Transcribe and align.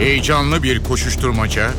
Heyecanlı 0.00 0.62
bir 0.62 0.84
koşuşturmaca, 0.84 1.70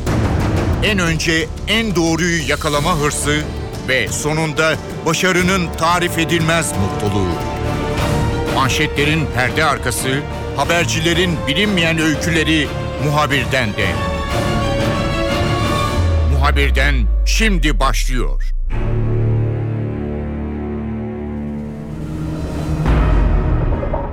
en 0.82 0.98
önce 0.98 1.48
en 1.68 1.96
doğruyu 1.96 2.48
yakalama 2.48 2.96
hırsı 2.98 3.42
ve 3.88 4.08
sonunda 4.08 4.74
başarının 5.06 5.68
tarif 5.78 6.18
edilmez 6.18 6.72
mutluluğu. 6.72 7.32
Manşetlerin 8.54 9.26
perde 9.34 9.64
arkası, 9.64 10.08
habercilerin 10.56 11.36
bilinmeyen 11.48 11.98
öyküleri 11.98 12.68
muhabirden 13.04 13.68
de. 13.72 13.86
Muhabirden 16.32 16.94
şimdi 17.26 17.80
başlıyor. 17.80 18.42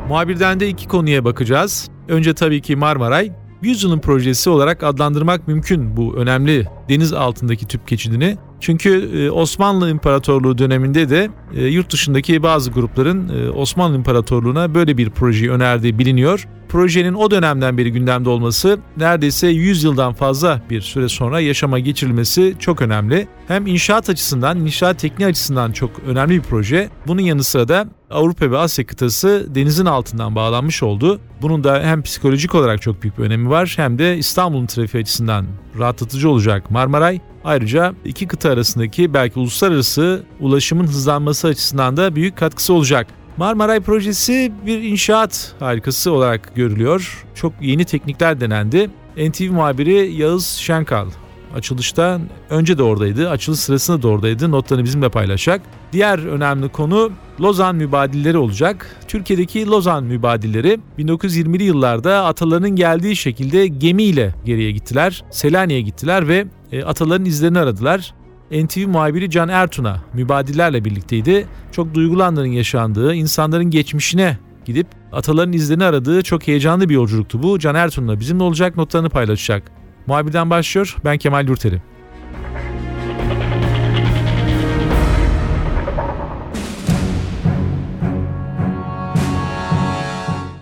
Muhabirden 0.08 0.60
de 0.60 0.68
iki 0.70 0.88
konuya 0.88 1.26
bakacağız. 1.26 1.90
Önce 2.08 2.34
tabii 2.34 2.62
ki 2.62 2.76
Marmaray. 2.76 3.32
Yüzyılın 3.62 4.00
projesi 4.00 4.50
olarak 4.50 4.84
adlandırmak 4.84 5.48
mümkün 5.48 5.98
bu 5.98 6.16
önemli 6.16 6.68
deniz 6.90 7.14
altındaki 7.14 7.68
tüp 7.68 7.88
geçidini. 7.88 8.38
Çünkü 8.60 9.10
e, 9.20 9.32
Osmanlı 9.32 9.90
İmparatorluğu 9.90 10.58
döneminde 10.58 11.10
de 11.10 11.30
e, 11.56 11.66
yurt 11.66 11.94
dışındaki 11.94 12.44
bazı 12.44 12.72
grupların 12.72 13.30
e, 13.30 13.50
Osmanlı 13.50 13.96
İmparatorluğu'na 13.96 14.76
böyle 14.76 14.98
bir 14.98 15.10
projeyi 15.10 15.52
önerdiği 15.52 16.00
biliniyor. 16.00 16.48
Projenin 16.70 17.14
o 17.14 17.32
dönemden 17.32 17.78
beri 17.78 17.92
gündemde 17.92 18.30
olması 18.30 18.80
neredeyse 18.98 19.48
100 19.48 19.84
yıldan 19.84 20.14
fazla 20.14 20.62
bir 20.70 20.82
süre 20.82 21.10
sonra 21.10 21.40
yaşama 21.40 21.80
geçirilmesi 21.80 22.56
çok 22.60 22.82
önemli. 22.82 23.28
Hem 23.48 23.68
inşaat 23.68 24.10
açısından, 24.10 24.60
inşaat 24.60 25.00
tekniği 25.00 25.30
açısından 25.30 25.72
çok 25.72 25.92
önemli 26.08 26.34
bir 26.34 26.42
proje. 26.42 26.90
Bunun 27.08 27.22
yanı 27.22 27.44
sıra 27.44 27.68
da 27.68 27.88
Avrupa 28.10 28.52
ve 28.52 28.58
Asya 28.58 28.86
kıtası 28.86 29.48
denizin 29.56 29.86
altından 29.86 30.36
bağlanmış 30.36 30.84
oldu. 30.84 31.20
Bunun 31.42 31.64
da 31.64 31.82
hem 31.84 32.02
psikolojik 32.02 32.56
olarak 32.56 32.82
çok 32.82 33.04
büyük 33.04 33.18
bir 33.18 33.24
önemi 33.24 33.50
var 33.50 33.74
hem 33.76 34.00
de 34.00 34.18
İstanbul'un 34.18 34.66
trafiği 34.66 35.02
açısından 35.02 35.46
rahatlatıcı 35.80 36.30
olacak 36.30 36.72
Marmaray. 36.72 37.20
Ayrıca 37.44 37.94
iki 38.06 38.28
kıta 38.28 38.50
arasındaki 38.50 39.14
belki 39.14 39.40
uluslararası 39.40 40.24
ulaşımın 40.40 40.88
hızlanması 40.88 41.48
açısından 41.48 41.98
da 41.98 42.16
büyük 42.16 42.38
katkısı 42.38 42.74
olacak. 42.74 43.08
Marmaray 43.38 43.80
projesi 43.80 44.52
bir 44.66 44.84
inşaat 44.84 45.56
harikası 45.60 46.12
olarak 46.12 46.56
görülüyor. 46.56 47.26
Çok 47.36 47.54
yeni 47.62 47.86
teknikler 47.86 48.42
denendi. 48.42 48.90
NTV 49.18 49.52
muhabiri 49.52 50.14
Yağız 50.14 50.46
Şenkal 50.46 51.08
açılışta 51.56 52.20
önce 52.50 52.78
de 52.78 52.84
oradaydı, 52.84 53.30
açılış 53.30 53.60
sırasında 53.60 54.02
da 54.02 54.08
oradaydı. 54.08 54.52
Notlarını 54.52 54.84
bizimle 54.84 55.10
paylaşacak. 55.10 55.62
Diğer 55.94 56.20
önemli 56.20 56.70
konu 56.70 57.12
Lozan 57.42 57.76
mübadilleri 57.76 58.38
olacak. 58.38 58.96
Türkiye'deki 59.08 59.68
Lozan 59.68 60.04
mübadilleri 60.04 60.80
1920'li 61.00 61.64
yıllarda 61.64 62.26
atalarının 62.26 62.70
geldiği 62.70 63.16
şekilde 63.16 63.68
gemiyle 63.68 64.36
geriye 64.46 64.72
gittiler. 64.72 65.24
Selanik'e 65.32 65.82
gittiler 65.82 66.28
ve 66.28 66.46
e, 66.72 66.84
ataların 66.84 67.26
izlerini 67.26 67.60
aradılar. 67.60 68.14
NTV 68.52 68.88
muhabiri 68.88 69.30
Can 69.30 69.50
Ertun'a 69.50 70.04
mübadillerle 70.14 70.86
birlikteydi. 70.86 71.48
Çok 71.72 71.94
duygulandığının 71.94 72.46
yaşandığı, 72.46 73.14
insanların 73.14 73.70
geçmişine 73.70 74.38
gidip 74.66 74.88
ataların 75.12 75.54
izlerini 75.54 75.84
aradığı 75.84 76.24
çok 76.24 76.48
heyecanlı 76.48 76.90
bir 76.90 76.94
yolculuktu 76.94 77.44
bu. 77.44 77.60
Can 77.60 77.76
Ertun'la 77.76 78.20
bizimle 78.20 78.44
olacak 78.44 78.78
notlarını 78.78 79.10
paylaşacak. 79.10 79.79
Muhabirden 80.08 80.50
başlıyor. 80.50 80.96
Ben 81.06 81.18
Kemal 81.18 81.48
Yurteri. 81.48 81.82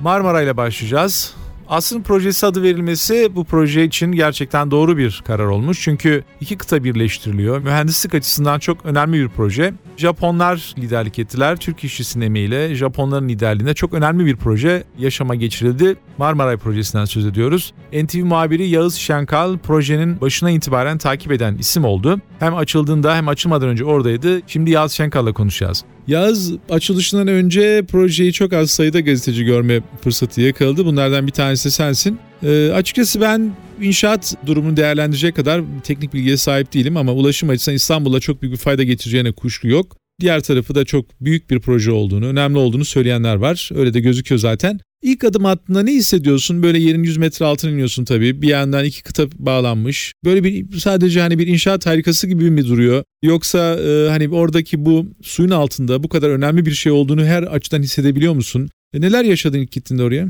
Marmara 0.01 0.41
ile 0.41 0.57
başlayacağız. 0.57 1.35
Asrın 1.69 2.01
projesi 2.01 2.45
adı 2.45 2.63
verilmesi 2.63 3.35
bu 3.35 3.43
proje 3.43 3.83
için 3.83 4.11
gerçekten 4.11 4.71
doğru 4.71 4.97
bir 4.97 5.23
karar 5.27 5.45
olmuş. 5.45 5.81
Çünkü 5.81 6.23
iki 6.41 6.57
kıta 6.57 6.83
birleştiriliyor. 6.83 7.61
Mühendislik 7.61 8.15
açısından 8.15 8.59
çok 8.59 8.85
önemli 8.85 9.19
bir 9.19 9.29
proje. 9.29 9.73
Japonlar 9.97 10.73
liderlik 10.77 11.19
ettiler. 11.19 11.57
Türk 11.57 11.83
işçisinin 11.83 12.25
emeğiyle 12.25 12.75
Japonların 12.75 13.29
liderliğinde 13.29 13.73
çok 13.73 13.93
önemli 13.93 14.25
bir 14.25 14.35
proje 14.35 14.83
yaşama 14.97 15.35
geçirildi. 15.35 15.95
Marmaray 16.17 16.57
projesinden 16.57 17.05
söz 17.05 17.25
ediyoruz. 17.25 17.73
NTV 17.93 18.17
muhabiri 18.17 18.67
Yağız 18.67 18.95
Şenkal 18.95 19.57
projenin 19.57 20.21
başına 20.21 20.51
itibaren 20.51 20.97
takip 20.97 21.31
eden 21.31 21.57
isim 21.57 21.85
oldu. 21.85 22.19
Hem 22.39 22.55
açıldığında 22.55 23.15
hem 23.15 23.27
açılmadan 23.27 23.69
önce 23.69 23.85
oradaydı. 23.85 24.41
Şimdi 24.47 24.71
Yağız 24.71 24.91
Şenkal'la 24.91 25.33
konuşacağız. 25.33 25.83
Yaz 26.07 26.51
açılışından 26.69 27.27
önce 27.27 27.85
projeyi 27.87 28.33
çok 28.33 28.53
az 28.53 28.71
sayıda 28.71 28.99
gazeteci 28.99 29.45
görme 29.45 29.81
fırsatı 30.01 30.41
yakaladı. 30.41 30.85
Bunlardan 30.85 31.27
bir 31.27 31.31
tanesi 31.31 31.71
sensin. 31.71 32.19
Ee, 32.43 32.71
açıkçası 32.73 33.21
ben 33.21 33.51
inşaat 33.81 34.35
durumunu 34.45 34.77
değerlendirecek 34.77 35.35
kadar 35.35 35.61
teknik 35.83 36.13
bilgiye 36.13 36.37
sahip 36.37 36.73
değilim 36.73 36.97
ama 36.97 37.13
ulaşım 37.13 37.49
açısından 37.49 37.75
İstanbul'a 37.75 38.19
çok 38.19 38.41
büyük 38.41 38.53
bir 38.53 38.59
fayda 38.59 38.83
getireceğine 38.83 39.31
kuşku 39.31 39.67
yok. 39.67 39.97
Diğer 40.21 40.43
tarafı 40.43 40.75
da 40.75 40.85
çok 40.85 41.05
büyük 41.21 41.49
bir 41.49 41.59
proje 41.59 41.91
olduğunu, 41.91 42.25
önemli 42.25 42.57
olduğunu 42.57 42.85
söyleyenler 42.85 43.35
var. 43.35 43.69
Öyle 43.75 43.93
de 43.93 43.99
gözüküyor 43.99 44.39
zaten. 44.39 44.79
İlk 45.01 45.23
adım 45.23 45.45
attığında 45.45 45.83
ne 45.83 45.91
hissediyorsun? 45.91 46.63
Böyle 46.63 46.79
yerin 46.79 47.03
100 47.03 47.17
metre 47.17 47.45
altına 47.45 47.71
iniyorsun 47.71 48.05
tabii. 48.05 48.41
Bir 48.41 48.47
yandan 48.47 48.85
iki 48.85 49.03
kıta 49.03 49.23
bağlanmış. 49.35 50.13
Böyle 50.25 50.43
bir 50.43 50.77
sadece 50.77 51.21
hani 51.21 51.39
bir 51.39 51.47
inşaat 51.47 51.85
harikası 51.85 52.27
gibi 52.27 52.51
mi 52.51 52.67
duruyor? 52.67 53.03
Yoksa 53.21 53.59
e, 53.59 54.09
hani 54.09 54.29
oradaki 54.35 54.85
bu 54.85 55.05
suyun 55.23 55.51
altında 55.51 56.03
bu 56.03 56.09
kadar 56.09 56.29
önemli 56.29 56.65
bir 56.65 56.71
şey 56.71 56.91
olduğunu 56.91 57.25
her 57.25 57.43
açıdan 57.43 57.79
hissedebiliyor 57.79 58.33
musun? 58.33 58.69
E, 58.93 59.01
neler 59.01 59.23
yaşadın 59.23 59.57
ilk 59.57 59.71
gittiğinde 59.71 60.03
oraya? 60.03 60.25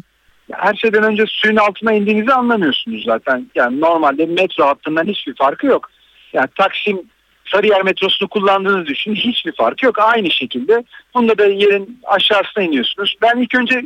Her 0.52 0.74
şeyden 0.76 1.04
önce 1.04 1.24
suyun 1.28 1.56
altına 1.56 1.94
indiğinizi 1.94 2.34
anlamıyorsunuz 2.34 3.04
zaten. 3.06 3.48
Yani 3.56 3.82
normalde 3.82 4.26
metro 4.26 4.66
hattından 4.66 5.06
hiçbir 5.06 5.36
farkı 5.36 5.68
yok. 5.68 5.90
Yani 6.34 6.48
Taksim 6.58 7.02
Sarıyer 7.52 7.84
metrosunu 7.84 8.30
kullandığınızı 8.30 8.86
düşünün. 8.86 9.16
Hiçbir 9.16 9.52
farkı 9.52 9.86
yok. 9.86 10.00
Aynı 10.00 10.32
şekilde 10.32 10.84
bunda 11.16 11.38
da 11.38 11.46
yerin 11.46 12.00
aşağısına 12.04 12.64
iniyorsunuz. 12.64 13.16
Ben 13.22 13.42
ilk 13.42 13.56
önce 13.56 13.82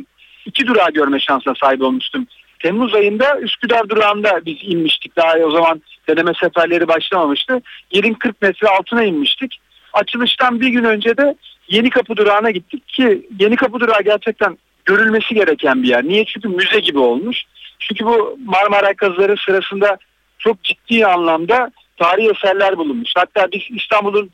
iki 0.46 0.66
durağı 0.66 0.90
görme 0.90 1.20
şansına 1.20 1.54
sahip 1.54 1.82
olmuştum. 1.82 2.26
Temmuz 2.58 2.94
ayında 2.94 3.40
Üsküdar 3.40 3.88
durağında 3.88 4.40
biz 4.46 4.56
inmiştik. 4.62 5.16
Daha 5.16 5.34
o 5.38 5.50
zaman 5.50 5.82
deneme 6.08 6.32
seferleri 6.40 6.88
başlamamıştı. 6.88 7.62
Yerin 7.92 8.14
40 8.14 8.42
metre 8.42 8.68
altına 8.68 9.04
inmiştik. 9.04 9.60
Açılıştan 9.92 10.60
bir 10.60 10.68
gün 10.68 10.84
önce 10.84 11.16
de 11.16 11.34
Yeni 11.68 11.90
Kapı 11.90 12.16
durağına 12.16 12.50
gittik 12.50 12.88
ki 12.88 13.26
Yeni 13.38 13.56
Kapı 13.56 13.80
durağı 13.80 14.02
gerçekten 14.02 14.58
görülmesi 14.84 15.34
gereken 15.34 15.82
bir 15.82 15.88
yer. 15.88 16.04
Niye? 16.04 16.24
Çünkü 16.24 16.48
müze 16.48 16.80
gibi 16.80 16.98
olmuş. 16.98 17.42
Çünkü 17.78 18.04
bu 18.04 18.38
Marmara 18.44 18.94
kazıları 18.94 19.36
sırasında 19.36 19.98
çok 20.38 20.62
ciddi 20.64 21.06
anlamda 21.06 21.70
tarihi 21.96 22.30
eserler 22.30 22.76
bulunmuş. 22.76 23.10
Hatta 23.16 23.52
biz 23.52 23.62
İstanbul'un 23.70 24.30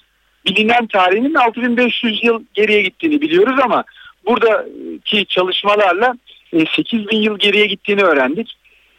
bilinen 0.46 0.86
tarihinin 0.86 1.34
6500 1.34 2.25
yıl 2.25 2.44
geriye 2.54 2.82
gittiğini 2.82 3.20
biliyoruz 3.20 3.60
ama 3.62 3.84
buradaki 4.28 5.26
çalışmalarla 5.26 6.14
8000 6.76 7.16
e, 7.16 7.24
yıl 7.24 7.38
geriye 7.38 7.66
gittiğini 7.66 8.02
öğrendik. 8.02 8.56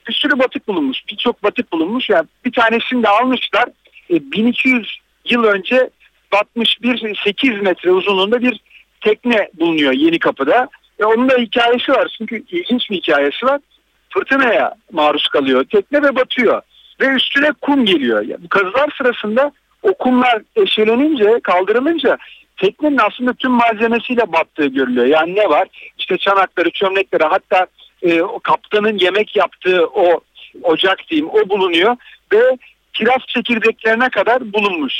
Bir 0.07 0.13
sürü 0.13 0.39
batık 0.39 0.67
bulunmuş, 0.67 1.03
birçok 1.11 1.43
batık 1.43 1.71
bulunmuş. 1.71 2.09
Yani 2.09 2.27
bir 2.45 2.51
tanesini 2.51 3.03
de 3.03 3.09
almışlar. 3.09 3.65
1200 4.09 4.83
e, 4.83 5.33
yıl 5.33 5.43
önce 5.43 5.89
batmış 6.31 6.81
bir 6.81 7.15
8 7.23 7.61
metre 7.61 7.91
uzunluğunda 7.91 8.41
bir 8.41 8.59
tekne 9.01 9.49
bulunuyor 9.59 9.93
Yeni 9.93 10.19
Kapı'da. 10.19 10.67
Ve 10.99 11.05
onun 11.05 11.29
da 11.29 11.37
hikayesi 11.37 11.91
var. 11.91 12.15
Çünkü 12.17 12.43
ilginç 12.51 12.89
bir 12.89 12.95
hikayesi 12.95 13.45
var. 13.45 13.61
Fırtınaya 14.09 14.75
maruz 14.91 15.27
kalıyor 15.27 15.63
tekne 15.63 16.03
ve 16.03 16.15
batıyor. 16.15 16.61
Ve 17.01 17.07
üstüne 17.07 17.51
kum 17.61 17.85
geliyor. 17.85 18.21
Yani 18.21 18.47
kazılar 18.49 18.89
sırasında 18.97 19.51
o 19.83 19.93
kumlar 19.93 20.41
eşelenince, 20.55 21.39
kaldırılınca 21.43 22.17
teknenin 22.59 22.97
aslında 22.97 23.33
tüm 23.33 23.51
malzemesiyle 23.51 24.31
battığı 24.33 24.65
görülüyor. 24.65 25.05
Yani 25.05 25.35
ne 25.35 25.49
var? 25.49 25.67
İşte 25.97 26.17
çanakları, 26.17 26.71
çömlekleri 26.71 27.23
hatta 27.23 27.67
e, 28.01 28.21
o 28.21 28.39
kaptanın 28.39 28.97
yemek 28.97 29.35
yaptığı 29.35 29.87
o 29.87 30.19
ocak 30.63 30.99
diyeyim 31.09 31.29
o 31.29 31.49
bulunuyor 31.49 31.95
ve 32.33 32.57
kiraz 32.93 33.21
çekirdeklerine 33.27 34.09
kadar 34.09 34.53
bulunmuş. 34.53 34.93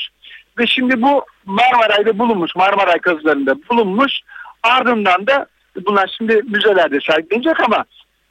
Ve 0.58 0.68
şimdi 0.68 1.02
bu 1.02 1.26
Marmaray'da 1.46 2.20
bulunmuş, 2.20 2.56
Marmaray 2.56 3.00
kazılarında 3.00 3.56
bulunmuş. 3.70 4.12
Ardından 4.64 5.28
da 5.28 5.46
bunlar 5.86 6.16
şimdi 6.18 6.42
müzelerde 6.48 7.00
sergilenecek 7.02 7.60
ama 7.60 7.86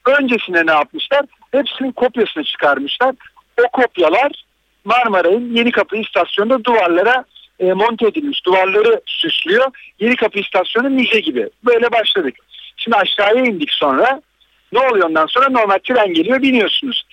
öncesinde 0.06 0.66
ne 0.66 0.70
yapmışlar? 0.70 1.20
Hepsinin 1.52 1.92
kopyasını 1.92 2.44
çıkarmışlar. 2.44 3.14
O 3.58 3.68
kopyalar 3.72 4.44
Marmaray'ın 4.84 5.54
Yeni 5.54 5.70
Kapı 5.70 5.96
istasyonunda 5.96 6.64
duvarlara 6.64 7.24
e, 7.60 7.72
monte 7.72 8.06
edilmiş. 8.06 8.44
Duvarları 8.46 9.00
süslüyor. 9.06 9.66
Yeni 10.00 10.16
Kapı 10.16 10.38
istasyonu 10.38 10.90
müze 10.90 11.20
gibi. 11.20 11.48
Böyle 11.64 11.92
başladık. 11.92 12.34
Şimdi 12.76 12.96
aşağıya 12.96 13.44
indik 13.44 13.70
sonra. 13.70 14.22
Ne 14.72 14.78
oluyor 14.78 15.08
ondan 15.08 15.26
sonra? 15.26 15.48
Normal 15.48 15.78
tren 15.78 16.14
geliyor 16.14 16.42
biniyorsunuz. 16.42 17.04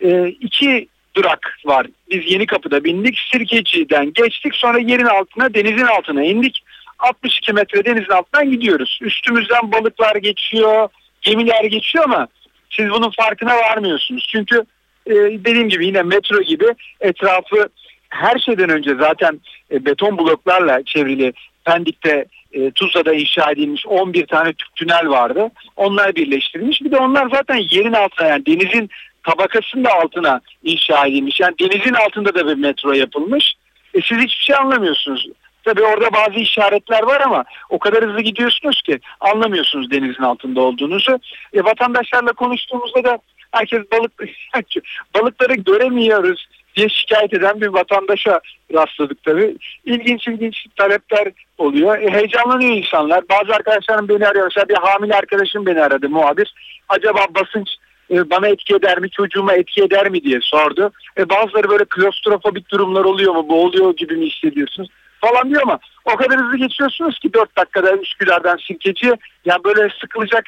E, 0.00 0.28
iki 0.28 0.88
durak 1.14 1.58
var. 1.64 1.86
Biz 2.10 2.32
Yeni 2.32 2.46
Kapı'da 2.46 2.84
bindik. 2.84 3.18
Sirkeci'den 3.32 4.12
geçtik. 4.12 4.54
Sonra 4.54 4.78
yerin 4.78 5.06
altına, 5.06 5.54
denizin 5.54 5.86
altına 5.86 6.22
indik. 6.22 6.62
62 6.98 7.52
metre 7.52 7.84
denizin 7.84 8.12
altından 8.12 8.50
gidiyoruz. 8.50 8.98
Üstümüzden 9.02 9.72
balıklar 9.72 10.16
geçiyor, 10.16 10.88
gemiler 11.22 11.64
geçiyor 11.64 12.04
ama 12.04 12.28
siz 12.70 12.90
bunun 12.90 13.10
farkına 13.10 13.56
varmıyorsunuz. 13.56 14.26
Çünkü 14.30 14.64
e, 15.06 15.14
dediğim 15.14 15.68
gibi 15.68 15.86
yine 15.86 16.02
metro 16.02 16.42
gibi 16.42 16.66
etrafı 17.00 17.68
her 18.08 18.38
şeyden 18.38 18.70
önce 18.70 18.94
zaten 19.00 19.40
e, 19.70 19.84
beton 19.84 20.18
bloklarla 20.18 20.82
çevrili 20.84 21.32
Pendik'te 21.64 22.26
e, 22.52 22.70
Tuzla'da 22.70 23.14
inşa 23.14 23.50
edilmiş 23.50 23.86
11 23.86 24.26
tane 24.26 24.52
tünel 24.76 25.08
vardı. 25.08 25.50
Onlar 25.76 26.14
birleştirilmiş. 26.14 26.82
Bir 26.82 26.90
de 26.90 26.96
onlar 26.96 27.28
zaten 27.30 27.56
yerin 27.70 27.92
altına 27.92 28.26
yani 28.26 28.46
denizin 28.46 28.90
tabakasının 29.22 29.84
da 29.84 29.92
altına 29.92 30.40
inşa 30.64 31.06
edilmiş. 31.06 31.40
Yani 31.40 31.54
denizin 31.60 31.94
altında 31.94 32.34
da 32.34 32.46
bir 32.46 32.54
metro 32.54 32.92
yapılmış. 32.92 33.54
E, 33.94 34.00
siz 34.00 34.18
hiçbir 34.18 34.44
şey 34.44 34.56
anlamıyorsunuz. 34.56 35.28
Tabii 35.64 35.82
orada 35.82 36.12
bazı 36.12 36.40
işaretler 36.40 37.02
var 37.02 37.20
ama 37.20 37.44
o 37.70 37.78
kadar 37.78 38.04
hızlı 38.04 38.20
gidiyorsunuz 38.20 38.82
ki 38.82 39.00
anlamıyorsunuz 39.20 39.90
denizin 39.90 40.22
altında 40.22 40.60
olduğunuzu. 40.60 41.18
E, 41.52 41.64
vatandaşlarla 41.64 42.32
konuştuğumuzda 42.32 43.04
da 43.04 43.18
herkes 43.52 43.80
balık 43.92 44.12
balıkları 45.14 45.54
göremiyoruz 45.54 46.46
diye 46.76 46.88
şikayet 46.88 47.34
eden 47.34 47.60
bir 47.60 47.66
vatandaşa 47.66 48.40
rastladık 48.74 49.24
tabii. 49.24 49.56
İlginç 49.84 50.28
ilginç 50.28 50.66
talepler 50.76 51.28
oluyor. 51.58 51.98
E, 51.98 52.10
heyecanlanıyor 52.10 52.76
insanlar. 52.76 53.28
Bazı 53.28 53.54
arkadaşlarım 53.54 54.08
beni 54.08 54.26
arıyor. 54.26 54.44
Mesela 54.44 54.68
bir 54.68 54.74
hamile 54.74 55.14
arkadaşım 55.14 55.66
beni 55.66 55.82
aradı 55.82 56.08
muhabir. 56.08 56.54
Acaba 56.88 57.26
basınç 57.34 57.68
e, 58.10 58.30
bana 58.30 58.48
etki 58.48 58.74
eder 58.74 58.98
mi, 58.98 59.10
çocuğuma 59.10 59.52
etki 59.54 59.82
eder 59.82 60.10
mi 60.10 60.22
diye 60.22 60.38
sordu. 60.42 60.92
E, 61.18 61.28
bazıları 61.28 61.68
böyle 61.68 61.84
klostrofobik 61.84 62.70
durumlar 62.70 63.04
oluyor 63.04 63.34
mu, 63.34 63.48
boğuluyor 63.48 63.96
gibi 63.96 64.16
mi 64.16 64.26
hissediyorsunuz 64.26 64.88
falan 65.20 65.50
diyor 65.50 65.62
ama 65.62 65.78
o 66.04 66.16
kadar 66.16 66.38
hızlı 66.40 66.56
geçiyorsunuz 66.56 67.18
ki 67.18 67.34
4 67.34 67.56
dakikada 67.56 67.96
Üsküdar'dan 67.96 68.56
Sirkeci 68.56 69.12
yani 69.44 69.64
böyle 69.64 69.88
sıkılacak, 70.00 70.44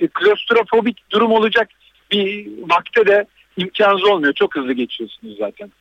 e, 0.00 0.06
klostrofobik 0.08 1.10
durum 1.10 1.32
olacak 1.32 1.68
bir 2.12 2.48
vakte 2.68 3.06
de 3.06 3.26
imkansız 3.60 4.04
olmuyor. 4.04 4.34
Çok 4.34 4.56
hızlı 4.56 4.72
geçiyorsunuz 4.72 5.36
zaten. 5.38 5.72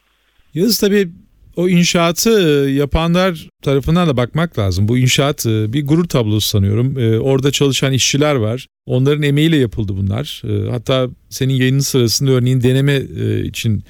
Yağız 0.54 0.80
tabii 0.80 1.10
o 1.56 1.68
inşaatı 1.70 2.50
e, 2.50 2.72
yapanlar 2.72 3.50
tarafından 3.64 4.08
da 4.08 4.18
bakmak 4.18 4.60
lazım. 4.60 4.88
Bu 4.88 4.98
inşaat 4.98 5.46
e, 5.46 5.74
bir 5.74 5.88
gurur 5.88 6.06
tablosu 6.06 6.48
sanıyorum. 6.48 7.00
E, 7.00 7.20
orada 7.20 7.52
çalışan 7.52 7.94
işçiler 7.94 8.36
var. 8.36 8.68
Onların 8.90 9.24
emeğiyle 9.24 9.58
yapıldı 9.58 9.94
bunlar. 9.98 10.44
Hatta 10.70 11.08
senin 11.30 11.54
yayının 11.54 11.80
sırasında 11.80 12.32
örneğin 12.32 12.64
deneme 12.64 13.02
için 13.44 13.84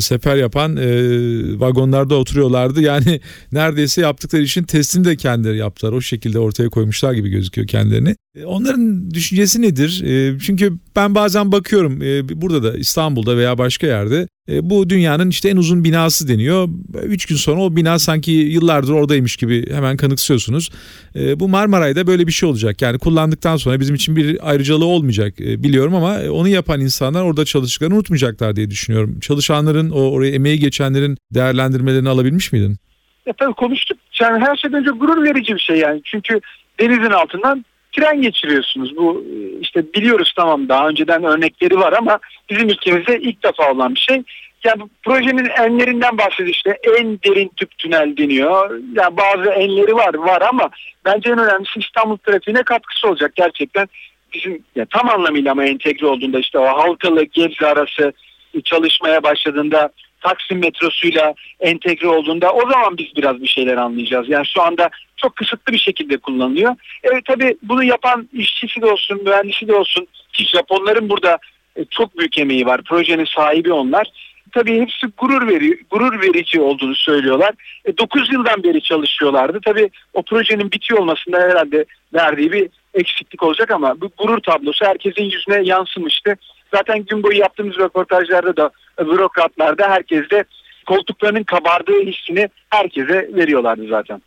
sefer 0.00 0.36
yapan 0.36 0.76
vagonlarda 1.60 2.14
oturuyorlardı. 2.14 2.82
Yani 2.82 3.20
neredeyse 3.52 4.00
yaptıkları 4.00 4.42
işin 4.42 4.62
testini 4.62 5.04
de 5.04 5.16
kendileri 5.16 5.56
yaptılar. 5.58 5.92
O 5.92 6.00
şekilde 6.00 6.38
ortaya 6.38 6.68
koymuşlar 6.68 7.12
gibi 7.12 7.28
gözüküyor 7.30 7.66
kendilerini. 7.68 8.16
Onların 8.44 9.10
düşüncesi 9.10 9.62
nedir? 9.62 9.90
Çünkü 10.40 10.72
ben 10.96 11.14
bazen 11.14 11.52
bakıyorum 11.52 12.00
burada 12.42 12.62
da 12.62 12.78
İstanbul'da 12.78 13.36
veya 13.36 13.58
başka 13.58 13.86
yerde 13.86 14.28
bu 14.48 14.90
dünyanın 14.90 15.30
işte 15.30 15.48
en 15.48 15.56
uzun 15.56 15.84
binası 15.84 16.28
deniyor. 16.28 16.68
Üç 17.02 17.26
gün 17.26 17.36
sonra 17.36 17.60
o 17.60 17.76
bina 17.76 17.98
sanki 17.98 18.30
yıllardır 18.30 18.92
oradaymış 18.92 19.36
gibi 19.36 19.70
hemen 19.70 19.96
kanıksıyorsunuz. 19.96 20.70
Bu 21.14 21.48
Marmaray'da 21.48 22.06
böyle 22.06 22.26
bir 22.26 22.32
şey 22.32 22.48
olacak. 22.48 22.82
Yani 22.82 22.98
kullandıktan 22.98 23.56
sonra 23.56 23.80
bizim 23.80 23.94
için 23.94 24.16
bir 24.16 24.31
ayrıcalığı 24.42 24.84
olmayacak 24.84 25.38
biliyorum 25.38 25.94
ama 25.94 26.18
onu 26.30 26.48
yapan 26.48 26.80
insanlar 26.80 27.22
orada 27.22 27.44
çalıştıklarını 27.44 27.94
unutmayacaklar 27.94 28.56
diye 28.56 28.70
düşünüyorum. 28.70 29.20
Çalışanların 29.20 29.90
o 29.90 30.10
oraya 30.10 30.34
emeği 30.34 30.58
geçenlerin 30.58 31.16
değerlendirmelerini 31.30 32.08
alabilmiş 32.08 32.52
miydin? 32.52 32.76
Ya 33.26 33.32
tabii 33.32 33.54
konuştuk. 33.54 33.98
Yani 34.20 34.44
her 34.44 34.56
şeyden 34.56 34.80
önce 34.80 34.90
gurur 34.90 35.24
verici 35.24 35.54
bir 35.54 35.60
şey 35.60 35.76
yani. 35.76 36.00
Çünkü 36.04 36.40
denizin 36.80 37.10
altından 37.10 37.64
tren 37.92 38.22
geçiriyorsunuz. 38.22 38.96
Bu 38.96 39.24
işte 39.60 39.92
biliyoruz 39.94 40.32
tamam 40.36 40.68
daha 40.68 40.88
önceden 40.88 41.24
örnekleri 41.24 41.78
var 41.78 41.92
ama 41.92 42.18
bizim 42.50 42.68
ülkemizde 42.68 43.20
ilk 43.20 43.44
defa 43.44 43.72
olan 43.72 43.94
bir 43.94 44.00
şey. 44.00 44.22
Yani 44.64 44.82
projenin 45.02 45.48
enlerinden 45.58 46.18
bahsediyor 46.18 46.48
işte 46.48 46.78
en 46.98 47.18
derin 47.22 47.50
tüp 47.56 47.78
tünel 47.78 48.16
deniyor. 48.16 48.80
Yani 48.94 49.16
bazı 49.16 49.50
enleri 49.50 49.94
var 49.94 50.14
var 50.14 50.42
ama 50.42 50.70
bence 51.04 51.30
en 51.30 51.38
önemlisi 51.38 51.80
İstanbul 51.80 52.16
trafiğine 52.16 52.62
katkısı 52.62 53.08
olacak 53.08 53.32
gerçekten. 53.34 53.88
Bizim 54.34 54.64
ya 54.76 54.84
tam 54.84 55.08
anlamıyla 55.08 55.52
ama 55.52 55.64
entegre 55.64 56.06
olduğunda 56.06 56.38
işte 56.38 56.58
o 56.58 56.64
Halkalı 56.64 57.24
Gebze 57.24 57.66
arası 57.66 58.12
çalışmaya 58.64 59.22
başladığında 59.22 59.90
Taksim 60.22 60.58
metrosuyla 60.58 61.34
entegre 61.60 62.08
olduğunda 62.08 62.52
o 62.52 62.70
zaman 62.70 62.98
biz 62.98 63.16
biraz 63.16 63.42
bir 63.42 63.48
şeyler 63.48 63.76
anlayacağız. 63.76 64.28
Yani 64.28 64.46
şu 64.46 64.62
anda 64.62 64.90
çok 65.16 65.36
kısıtlı 65.36 65.72
bir 65.72 65.78
şekilde 65.78 66.16
kullanılıyor. 66.16 66.76
Evet 67.02 67.24
tabii 67.24 67.56
bunu 67.62 67.84
yapan 67.84 68.28
işçisi 68.32 68.82
de 68.82 68.86
olsun, 68.86 69.20
mühendisi 69.24 69.68
de 69.68 69.74
olsun 69.74 70.06
ki 70.32 70.44
Japonların 70.44 71.08
burada 71.08 71.38
e, 71.76 71.84
çok 71.84 72.18
büyük 72.18 72.38
emeği 72.38 72.66
var. 72.66 72.82
Projenin 72.82 73.24
sahibi 73.24 73.72
onlar. 73.72 74.06
Tabii 74.52 74.80
hepsi 74.80 75.06
gurur 75.18 75.48
veri, 75.48 75.78
gurur 75.90 76.22
verici 76.22 76.60
olduğunu 76.60 76.94
söylüyorlar. 76.94 77.50
E, 77.84 77.98
9 77.98 78.32
yıldan 78.32 78.62
beri 78.62 78.82
çalışıyorlardı. 78.82 79.60
Tabii 79.64 79.90
o 80.14 80.22
projenin 80.22 80.72
bitiyor 80.72 81.00
olmasında 81.00 81.40
herhalde 81.40 81.84
verdiği 82.14 82.52
bir 82.52 82.68
eksiklik 82.94 83.42
olacak 83.42 83.70
ama 83.70 84.00
bu 84.00 84.10
gurur 84.18 84.40
tablosu 84.40 84.84
herkesin 84.84 85.24
yüzüne 85.24 85.68
yansımıştı. 85.68 86.36
Zaten 86.74 87.04
gün 87.04 87.22
boyu 87.22 87.38
yaptığımız 87.38 87.76
röportajlarda 87.76 88.56
da 88.56 88.70
bürokratlarda 89.00 89.90
herkes 89.90 90.30
de 90.30 90.44
koltuklarının 90.86 91.44
kabardığı 91.44 92.00
hissini 92.00 92.48
herkese 92.70 93.30
veriyorlardı 93.34 93.88
zaten. 93.88 94.22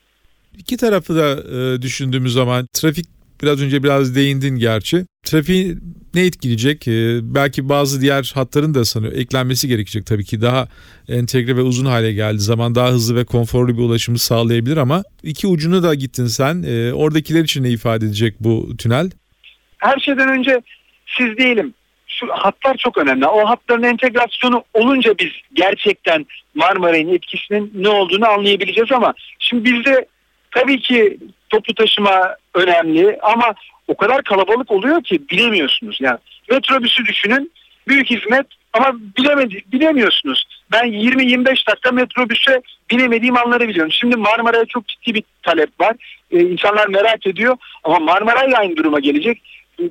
İki 0.57 0.77
tarafı 0.77 1.15
da 1.15 1.57
e, 1.57 1.81
düşündüğümüz 1.81 2.33
zaman 2.33 2.67
trafik 2.73 3.05
biraz 3.45 3.61
önce 3.61 3.83
biraz 3.83 4.15
değindin 4.15 4.55
gerçi. 4.55 5.05
Trafiği 5.23 5.75
ne 6.13 6.25
etkileyecek? 6.25 6.87
E, 6.87 7.19
belki 7.35 7.69
bazı 7.69 8.01
diğer 8.01 8.31
hatların 8.35 8.73
da 8.73 8.85
sanıyor 8.85 9.13
eklenmesi 9.13 9.67
gerekecek 9.67 10.05
tabii 10.05 10.25
ki 10.25 10.41
daha 10.41 10.67
entegre 11.09 11.57
ve 11.57 11.61
uzun 11.61 11.85
hale 11.85 12.13
geldi 12.13 12.39
zaman 12.39 12.75
daha 12.75 12.89
hızlı 12.89 13.15
ve 13.15 13.25
konforlu 13.25 13.77
bir 13.77 13.83
ulaşımı 13.83 14.19
sağlayabilir 14.19 14.77
ama 14.77 15.03
iki 15.23 15.47
ucunu 15.47 15.83
da 15.83 15.95
gittin 15.95 16.25
sen. 16.25 16.63
E, 16.63 16.93
oradakiler 16.93 17.43
için 17.43 17.63
ne 17.63 17.69
ifade 17.69 18.05
edecek 18.05 18.35
bu 18.39 18.77
tünel? 18.77 19.09
Her 19.77 19.99
şeyden 19.99 20.29
önce 20.29 20.61
siz 21.17 21.37
değilim 21.37 21.73
şu 22.07 22.27
hatlar 22.31 22.77
çok 22.77 22.97
önemli. 22.97 23.27
O 23.27 23.49
hatların 23.49 23.83
entegrasyonu 23.83 24.63
olunca 24.73 25.17
biz 25.19 25.31
gerçekten 25.53 26.25
Marmaray'ın 26.55 27.13
etkisinin 27.13 27.71
ne 27.75 27.89
olduğunu 27.89 28.29
anlayabileceğiz 28.29 28.91
ama 28.91 29.13
şimdi 29.39 29.63
bizde 29.65 30.05
tabii 30.51 30.79
ki 30.79 31.17
toplu 31.55 31.73
taşıma 31.75 32.35
önemli 32.53 33.17
ama 33.21 33.53
o 33.87 33.97
kadar 33.97 34.23
kalabalık 34.23 34.71
oluyor 34.71 35.03
ki 35.03 35.29
bilemiyorsunuz. 35.29 35.97
Yani 36.01 36.17
metrobüsü 36.51 37.05
düşünün 37.05 37.51
büyük 37.87 38.09
hizmet 38.09 38.45
ama 38.73 38.93
bilemedi, 39.17 39.61
bilemiyorsunuz. 39.71 40.45
Ben 40.71 40.85
20-25 40.85 41.67
dakika 41.69 41.91
metrobüse 41.91 42.61
binemediğim 42.91 43.37
anları 43.37 43.67
biliyorum. 43.67 43.91
Şimdi 43.91 44.15
Marmara'ya 44.15 44.65
çok 44.65 44.87
ciddi 44.87 45.13
bir 45.13 45.23
talep 45.43 45.69
var. 45.79 45.95
Ee, 46.31 46.39
insanlar 46.39 46.87
merak 46.87 47.27
ediyor 47.27 47.57
ama 47.83 47.99
Marmara'yla 47.99 48.57
aynı 48.57 48.75
duruma 48.75 48.99
gelecek 48.99 49.41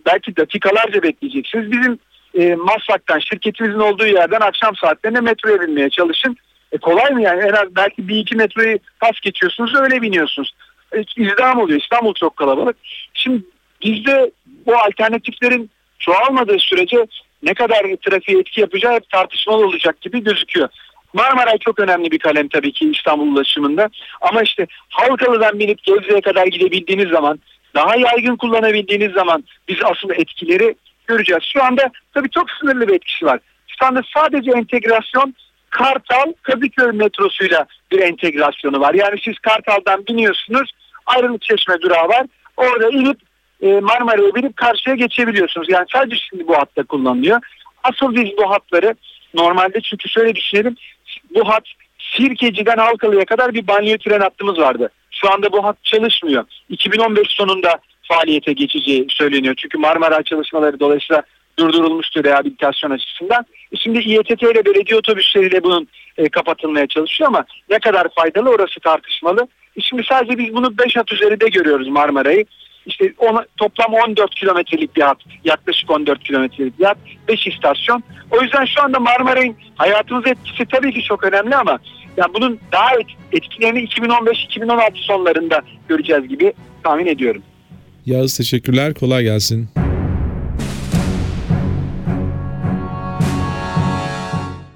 belki 0.07 0.37
dakikalarca 0.37 1.03
bekleyeceksiniz. 1.03 1.73
Bizim 1.73 1.99
e, 2.39 2.55
Maslak'tan 2.55 3.19
şirketimizin 3.19 3.79
olduğu 3.79 4.07
yerden 4.07 4.41
akşam 4.41 4.77
saatlerinde 4.77 5.21
metroya 5.21 5.61
binmeye 5.61 5.91
çalışın. 5.91 6.37
E, 6.73 6.79
kolay 6.79 7.11
mı 7.11 7.23
yani? 7.23 7.43
En 7.43 7.53
az 7.53 7.77
belki 7.77 8.09
bir 8.09 8.17
iki 8.17 8.37
metroyu 8.37 8.79
pas 9.01 9.21
geçiyorsunuz 9.23 9.75
öyle 9.75 10.03
biniyorsunuz. 10.03 10.53
İzdiham 11.17 11.61
oluyor. 11.61 11.81
İstanbul 11.81 12.15
çok 12.15 12.37
kalabalık. 12.37 12.77
Şimdi 13.15 13.43
bizde 13.83 14.31
bu 14.67 14.77
alternatiflerin 14.77 15.71
çoğalmadığı 15.99 16.59
sürece 16.59 17.07
ne 17.43 17.55
kadar 17.55 17.83
trafiğe 18.09 18.39
etki 18.39 18.61
yapacağı 18.61 18.95
hep 18.95 19.11
tartışmalı 19.11 19.67
olacak 19.67 20.01
gibi 20.01 20.25
gözüküyor. 20.25 20.69
Marmaray 21.13 21.59
çok 21.59 21.79
önemli 21.79 22.11
bir 22.11 22.19
kalem 22.19 22.49
tabii 22.49 22.73
ki 22.73 22.91
İstanbul 22.91 23.33
ulaşımında. 23.33 23.89
Ama 24.21 24.43
işte 24.43 24.67
Halkalı'dan 24.89 25.59
binip 25.59 25.83
Gebze'ye 25.83 26.21
kadar 26.21 26.47
gidebildiğiniz 26.47 27.09
zaman 27.09 27.39
daha 27.75 27.97
yaygın 27.97 28.37
kullanabildiğiniz 28.37 29.13
zaman 29.13 29.45
biz 29.69 29.77
asıl 29.85 30.11
etkileri 30.11 30.75
göreceğiz. 31.07 31.43
Şu 31.53 31.65
anda 31.65 31.91
tabii 32.15 32.31
çok 32.31 32.51
sınırlı 32.51 32.89
bir 32.89 32.95
etkisi 32.95 33.27
var. 33.27 33.41
Şu 33.67 33.87
anda 33.87 34.03
sadece 34.15 34.51
entegrasyon 34.51 35.35
Kartal 35.71 36.33
Kadıköy 36.43 36.93
metrosuyla 36.93 37.67
bir 37.93 37.99
entegrasyonu 37.99 38.81
var. 38.81 38.95
Yani 38.95 39.21
siz 39.25 39.39
Kartal'dan 39.39 40.07
biniyorsunuz 40.07 40.73
ayrılık 41.07 41.43
çeşme 41.43 41.81
durağı 41.81 42.09
var. 42.09 42.27
Orada 42.57 42.89
inip 42.89 43.19
e, 43.63 43.81
Marmara'ya 43.81 44.35
binip 44.35 44.57
karşıya 44.57 44.97
geçebiliyorsunuz. 44.97 45.67
Yani 45.71 45.87
sadece 45.93 46.17
şimdi 46.17 46.49
bu 46.49 46.55
hatta 46.55 46.83
kullanılıyor. 46.83 47.41
Asıl 47.83 48.15
biz 48.15 48.37
bu 48.39 48.51
hatları 48.51 48.95
normalde 49.35 49.81
çünkü 49.81 50.09
şöyle 50.09 50.35
düşünelim. 50.35 50.77
Bu 51.35 51.49
hat 51.49 51.65
Sirkeci'den 51.99 52.77
Halkalı'ya 52.77 53.25
kadar 53.25 53.55
bir 53.55 53.67
banyo 53.67 53.99
tren 53.99 54.21
hattımız 54.21 54.59
vardı. 54.59 54.91
Şu 55.11 55.33
anda 55.33 55.53
bu 55.53 55.65
hat 55.65 55.85
çalışmıyor. 55.85 56.45
2015 56.69 57.29
sonunda 57.29 57.79
faaliyete 58.03 58.53
geçeceği 58.53 59.07
söyleniyor. 59.09 59.55
Çünkü 59.59 59.79
Marmara 59.79 60.23
çalışmaları 60.23 60.81
dolayısıyla 60.81 61.23
durdurulmuştu 61.59 62.25
rehabilitasyon 62.25 62.91
açısından. 62.91 63.47
E 63.73 63.77
şimdi 63.77 63.99
İETT 63.99 64.43
ile 64.43 64.65
belediye 64.65 64.99
otobüsleriyle 64.99 65.65
bunun 65.65 65.89
e, 66.17 66.29
kapatılmaya 66.29 66.87
çalışıyor 66.87 67.29
ama 67.29 67.45
ne 67.71 67.79
kadar 67.79 68.07
faydalı 68.15 68.51
orası 68.51 68.81
tartışmalı. 68.81 69.49
E 69.77 69.81
şimdi 69.81 70.03
sadece 70.09 70.39
biz 70.39 70.55
bunu 70.55 70.79
5 70.79 70.97
hat 70.97 71.13
üzerinde 71.13 71.49
görüyoruz 71.49 71.89
Marmara'yı. 71.89 72.45
işte 72.87 73.13
ona, 73.19 73.45
toplam 73.57 73.95
14 73.95 74.35
kilometrelik 74.35 74.97
bir 74.97 75.03
hat, 75.03 75.19
yaklaşık 75.45 75.91
14 75.91 76.25
kilometrelik 76.25 76.79
bir 76.79 76.85
hat, 76.85 76.99
5 77.29 77.47
istasyon. 77.47 78.03
O 78.31 78.43
yüzden 78.43 78.65
şu 78.65 78.83
anda 78.83 79.01
Marmaray'ın 79.01 79.57
hayatımıza 79.77 80.31
etkisi 80.31 80.65
tabii 80.67 80.95
ki 80.95 81.03
çok 81.03 81.25
önemli 81.25 81.57
ama 81.57 81.79
yani 82.17 82.35
bunun 82.35 82.61
daha 82.73 82.91
etkilerini 83.33 83.85
2015-2016 83.85 84.91
sonlarında 84.95 85.63
göreceğiz 85.89 86.29
gibi 86.29 86.53
tahmin 86.83 87.07
ediyorum. 87.07 87.43
Yağız 88.07 88.37
teşekkürler. 88.37 88.95
Kolay 88.95 89.23
gelsin. 89.23 89.69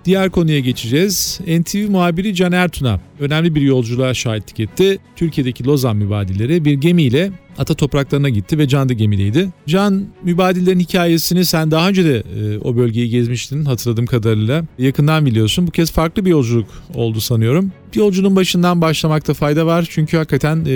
Diğer 0.09 0.31
konuya 0.31 0.61
geçeceğiz. 0.61 1.41
NTV 1.47 1.91
muhabiri 1.91 2.35
Can 2.35 2.53
Ertuna 2.53 3.01
önemli 3.21 3.55
bir 3.55 3.61
yolculuğa 3.61 4.15
şahitlik 4.15 4.61
etti. 4.61 4.99
Türkiye'deki 5.17 5.65
Lozan 5.65 5.97
mübadilleri 5.97 6.65
bir 6.65 6.73
gemiyle 6.73 7.31
ata 7.59 7.75
topraklarına 7.75 8.29
gitti 8.29 8.59
ve 8.59 8.69
Can 8.69 8.89
da 8.89 8.93
gemideydi. 8.93 9.49
Can 9.67 10.07
mübadillerin 10.23 10.81
hikayesini 10.81 11.45
sen 11.45 11.71
daha 11.71 11.89
önce 11.89 12.05
de 12.05 12.17
e, 12.19 12.59
o 12.59 12.77
bölgeyi 12.77 13.11
gezmiştin 13.11 13.65
hatırladığım 13.65 14.07
kadarıyla. 14.07 14.65
Yakından 14.79 15.27
biliyorsun. 15.27 15.67
Bu 15.67 15.71
kez 15.71 15.93
farklı 15.93 16.25
bir 16.25 16.31
yolculuk 16.31 16.69
oldu 16.95 17.21
sanıyorum. 17.21 17.73
Bir 17.95 17.99
yolculuğun 17.99 18.37
başından 18.37 18.81
başlamakta 18.81 19.35
fayda 19.35 19.67
var. 19.67 19.87
Çünkü 19.91 20.17
hakikaten 20.17 20.65
e, 20.67 20.71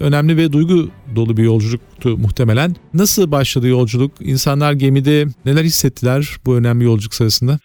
önemli 0.00 0.36
ve 0.36 0.52
duygu 0.52 0.90
dolu 1.16 1.36
bir 1.36 1.42
yolculuktu 1.42 2.18
muhtemelen. 2.18 2.76
Nasıl 2.94 3.30
başladı 3.30 3.68
yolculuk? 3.68 4.12
İnsanlar 4.20 4.72
gemide 4.72 5.26
neler 5.44 5.64
hissettiler 5.64 6.36
bu 6.46 6.56
önemli 6.56 6.84
yolculuk 6.84 7.14
sırasında? 7.14 7.58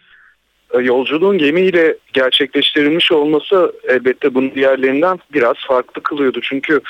E, 0.77 0.83
yolculuğun 0.83 1.37
gemiyle 1.37 1.97
gerçekleştirilmiş 2.13 3.11
olması 3.11 3.73
elbette 3.87 4.33
bunun 4.33 4.55
diğerlerinden 4.55 5.19
biraz 5.33 5.55
farklı 5.67 6.03
kılıyordu. 6.03 6.39
Çünkü 6.41 6.81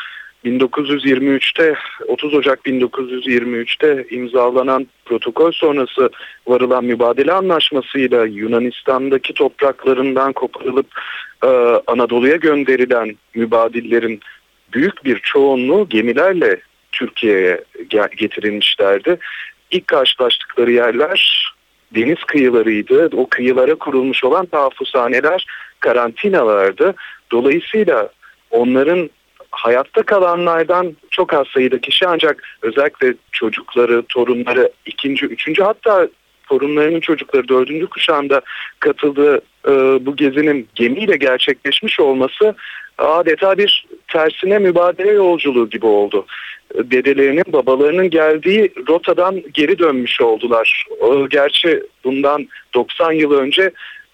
1923'te 0.45 1.75
30 2.07 2.33
Ocak 2.33 2.65
1923'te 2.65 4.05
imzalanan 4.09 4.87
protokol 5.05 5.51
sonrası 5.51 6.09
varılan 6.47 6.85
mübadele 6.85 7.33
anlaşmasıyla 7.33 8.25
Yunanistan'daki 8.25 9.33
topraklarından 9.33 10.33
koparılıp 10.33 10.87
e, 11.43 11.47
Anadolu'ya 11.87 12.35
gönderilen 12.35 13.15
mübadillerin 13.35 14.19
büyük 14.73 15.05
bir 15.05 15.19
çoğunluğu 15.19 15.89
gemilerle 15.89 16.59
Türkiye'ye 16.91 17.63
getirilmişlerdi. 18.17 19.17
İlk 19.71 19.87
karşılaştıkları 19.87 20.71
yerler 20.71 21.47
deniz 21.95 22.23
kıyılarıydı. 22.27 23.09
O 23.17 23.27
kıyılara 23.29 23.75
kurulmuş 23.75 24.23
olan 24.23 24.45
tahfuzhaneler 24.45 25.45
karantinalardı. 25.79 26.95
Dolayısıyla 27.31 28.09
onların 28.51 29.09
hayatta 29.51 30.03
kalanlardan 30.03 30.95
çok 31.11 31.33
az 31.33 31.47
sayıda 31.47 31.81
kişi 31.81 32.07
ancak 32.07 32.43
özellikle 32.61 33.13
çocukları, 33.31 34.03
torunları, 34.09 34.71
ikinci, 34.85 35.25
üçüncü 35.25 35.63
hatta 35.63 36.07
torunlarının 36.49 36.99
çocukları 36.99 37.47
dördüncü 37.47 37.87
kuşağında 37.87 38.41
katıldığı 38.79 39.37
e, 39.67 39.71
bu 40.05 40.15
gezinin 40.15 40.67
gemiyle 40.75 41.17
gerçekleşmiş 41.17 41.99
olması 41.99 42.55
adeta 42.97 43.57
bir 43.57 43.85
tersine 44.07 44.59
mübadele 44.59 45.11
yolculuğu 45.11 45.69
gibi 45.69 45.85
oldu. 45.85 46.25
Dedelerinin, 46.75 47.43
babalarının 47.47 48.09
geldiği 48.09 48.73
rotadan 48.87 49.43
geri 49.53 49.79
dönmüş 49.79 50.21
oldular. 50.21 50.85
E, 51.01 51.27
gerçi 51.29 51.83
bundan 52.03 52.47
90 52.73 53.11
yıl 53.11 53.31
önce 53.31 53.71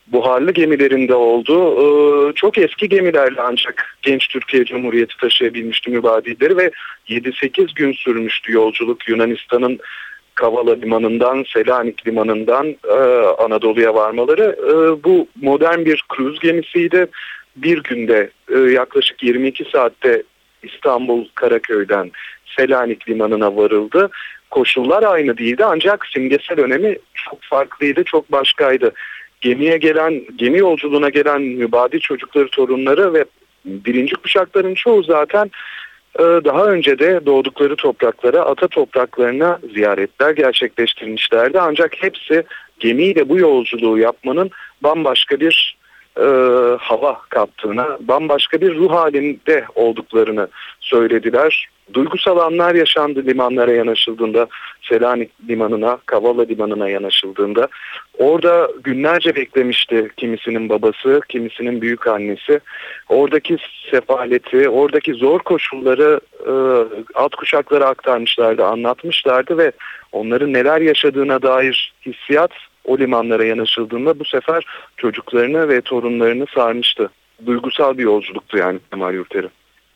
buharlı 0.07 0.51
gemilerinde 0.51 1.15
oldu. 1.15 1.53
Ee, 1.81 2.33
çok 2.33 2.57
eski 2.57 2.89
gemilerle 2.89 3.41
ancak 3.41 3.97
genç 4.01 4.27
Türkiye 4.27 4.65
Cumhuriyeti 4.65 5.17
taşıyabilmişti 5.17 5.89
mübadilleri 5.89 6.57
ve 6.57 6.71
7-8 7.09 7.75
gün 7.75 7.93
sürmüştü 7.93 8.51
yolculuk 8.51 9.09
Yunanistan'ın 9.09 9.79
Kavala 10.43 10.75
limanından, 10.75 11.45
Selanik 11.53 12.07
limanından 12.07 12.67
e, 12.67 12.97
Anadolu'ya 13.37 13.95
varmaları. 13.95 14.55
E, 14.59 15.03
bu 15.03 15.27
modern 15.41 15.85
bir 15.85 16.03
kruz 16.09 16.39
gemisiydi. 16.39 17.07
Bir 17.55 17.83
günde 17.83 18.29
e, 18.55 18.57
yaklaşık 18.59 19.23
22 19.23 19.65
saatte 19.71 20.23
İstanbul 20.63 21.25
Karaköy'den 21.35 22.11
Selanik 22.57 23.09
limanına 23.09 23.55
varıldı. 23.55 24.09
Koşullar 24.51 25.03
aynı 25.03 25.37
değildi 25.37 25.65
ancak 25.65 26.05
simgesel 26.05 26.59
önemi 26.59 26.97
çok 27.13 27.41
farklıydı, 27.41 28.03
çok 28.03 28.31
başkaydı 28.31 28.91
gemiye 29.41 29.77
gelen, 29.77 30.21
gemi 30.35 30.57
yolculuğuna 30.57 31.09
gelen 31.09 31.41
mübadil 31.41 31.99
çocukları, 31.99 32.49
torunları 32.49 33.13
ve 33.13 33.25
birinci 33.65 34.15
kuşakların 34.15 34.73
çoğu 34.73 35.03
zaten 35.03 35.51
daha 36.19 36.65
önce 36.65 36.99
de 36.99 37.25
doğdukları 37.25 37.75
topraklara, 37.75 38.41
ata 38.41 38.67
topraklarına 38.67 39.59
ziyaretler 39.73 40.31
gerçekleştirmişlerdi. 40.31 41.59
Ancak 41.59 42.03
hepsi 42.03 42.43
gemiyle 42.79 43.29
bu 43.29 43.37
yolculuğu 43.37 43.97
yapmanın 43.97 44.51
bambaşka 44.83 45.39
bir 45.39 45.77
e, 46.17 46.25
hava 46.79 47.21
kattığına, 47.29 47.97
bambaşka 48.01 48.61
bir 48.61 48.75
ruh 48.75 48.91
halinde 48.91 49.65
olduklarını 49.75 50.47
söylediler. 50.79 51.69
Duygusal 51.93 52.37
anlar 52.37 52.75
yaşandı 52.75 53.25
limanlara 53.25 53.71
yanaşıldığında, 53.71 54.47
Selanik 54.81 55.31
limanına, 55.49 55.97
Kavala 56.05 56.43
limanına 56.43 56.89
yanaşıldığında. 56.89 57.67
Orada 58.17 58.69
günlerce 58.83 59.35
beklemişti 59.35 60.09
kimisinin 60.17 60.69
babası, 60.69 61.21
kimisinin 61.29 61.81
büyük 61.81 62.07
annesi. 62.07 62.59
Oradaki 63.09 63.57
sefaleti, 63.91 64.69
oradaki 64.69 65.13
zor 65.13 65.39
koşulları 65.39 66.19
e, 66.45 66.53
alt 67.13 67.35
kuşaklara 67.35 67.85
aktarmışlardı, 67.85 68.65
anlatmışlardı 68.65 69.57
ve 69.57 69.71
onların 70.11 70.53
neler 70.53 70.81
yaşadığına 70.81 71.41
dair 71.41 71.93
hissiyat 72.05 72.51
o 72.85 72.97
limanlara 72.97 73.45
yanaşıldığında 73.45 74.19
bu 74.19 74.25
sefer 74.25 74.65
çocuklarını 74.97 75.69
ve 75.69 75.81
torunlarını 75.81 76.45
sarmıştı. 76.55 77.09
Duygusal 77.45 77.97
bir 77.97 78.03
yolculuktu 78.03 78.57
yani 78.57 78.79
Kemal 78.91 79.13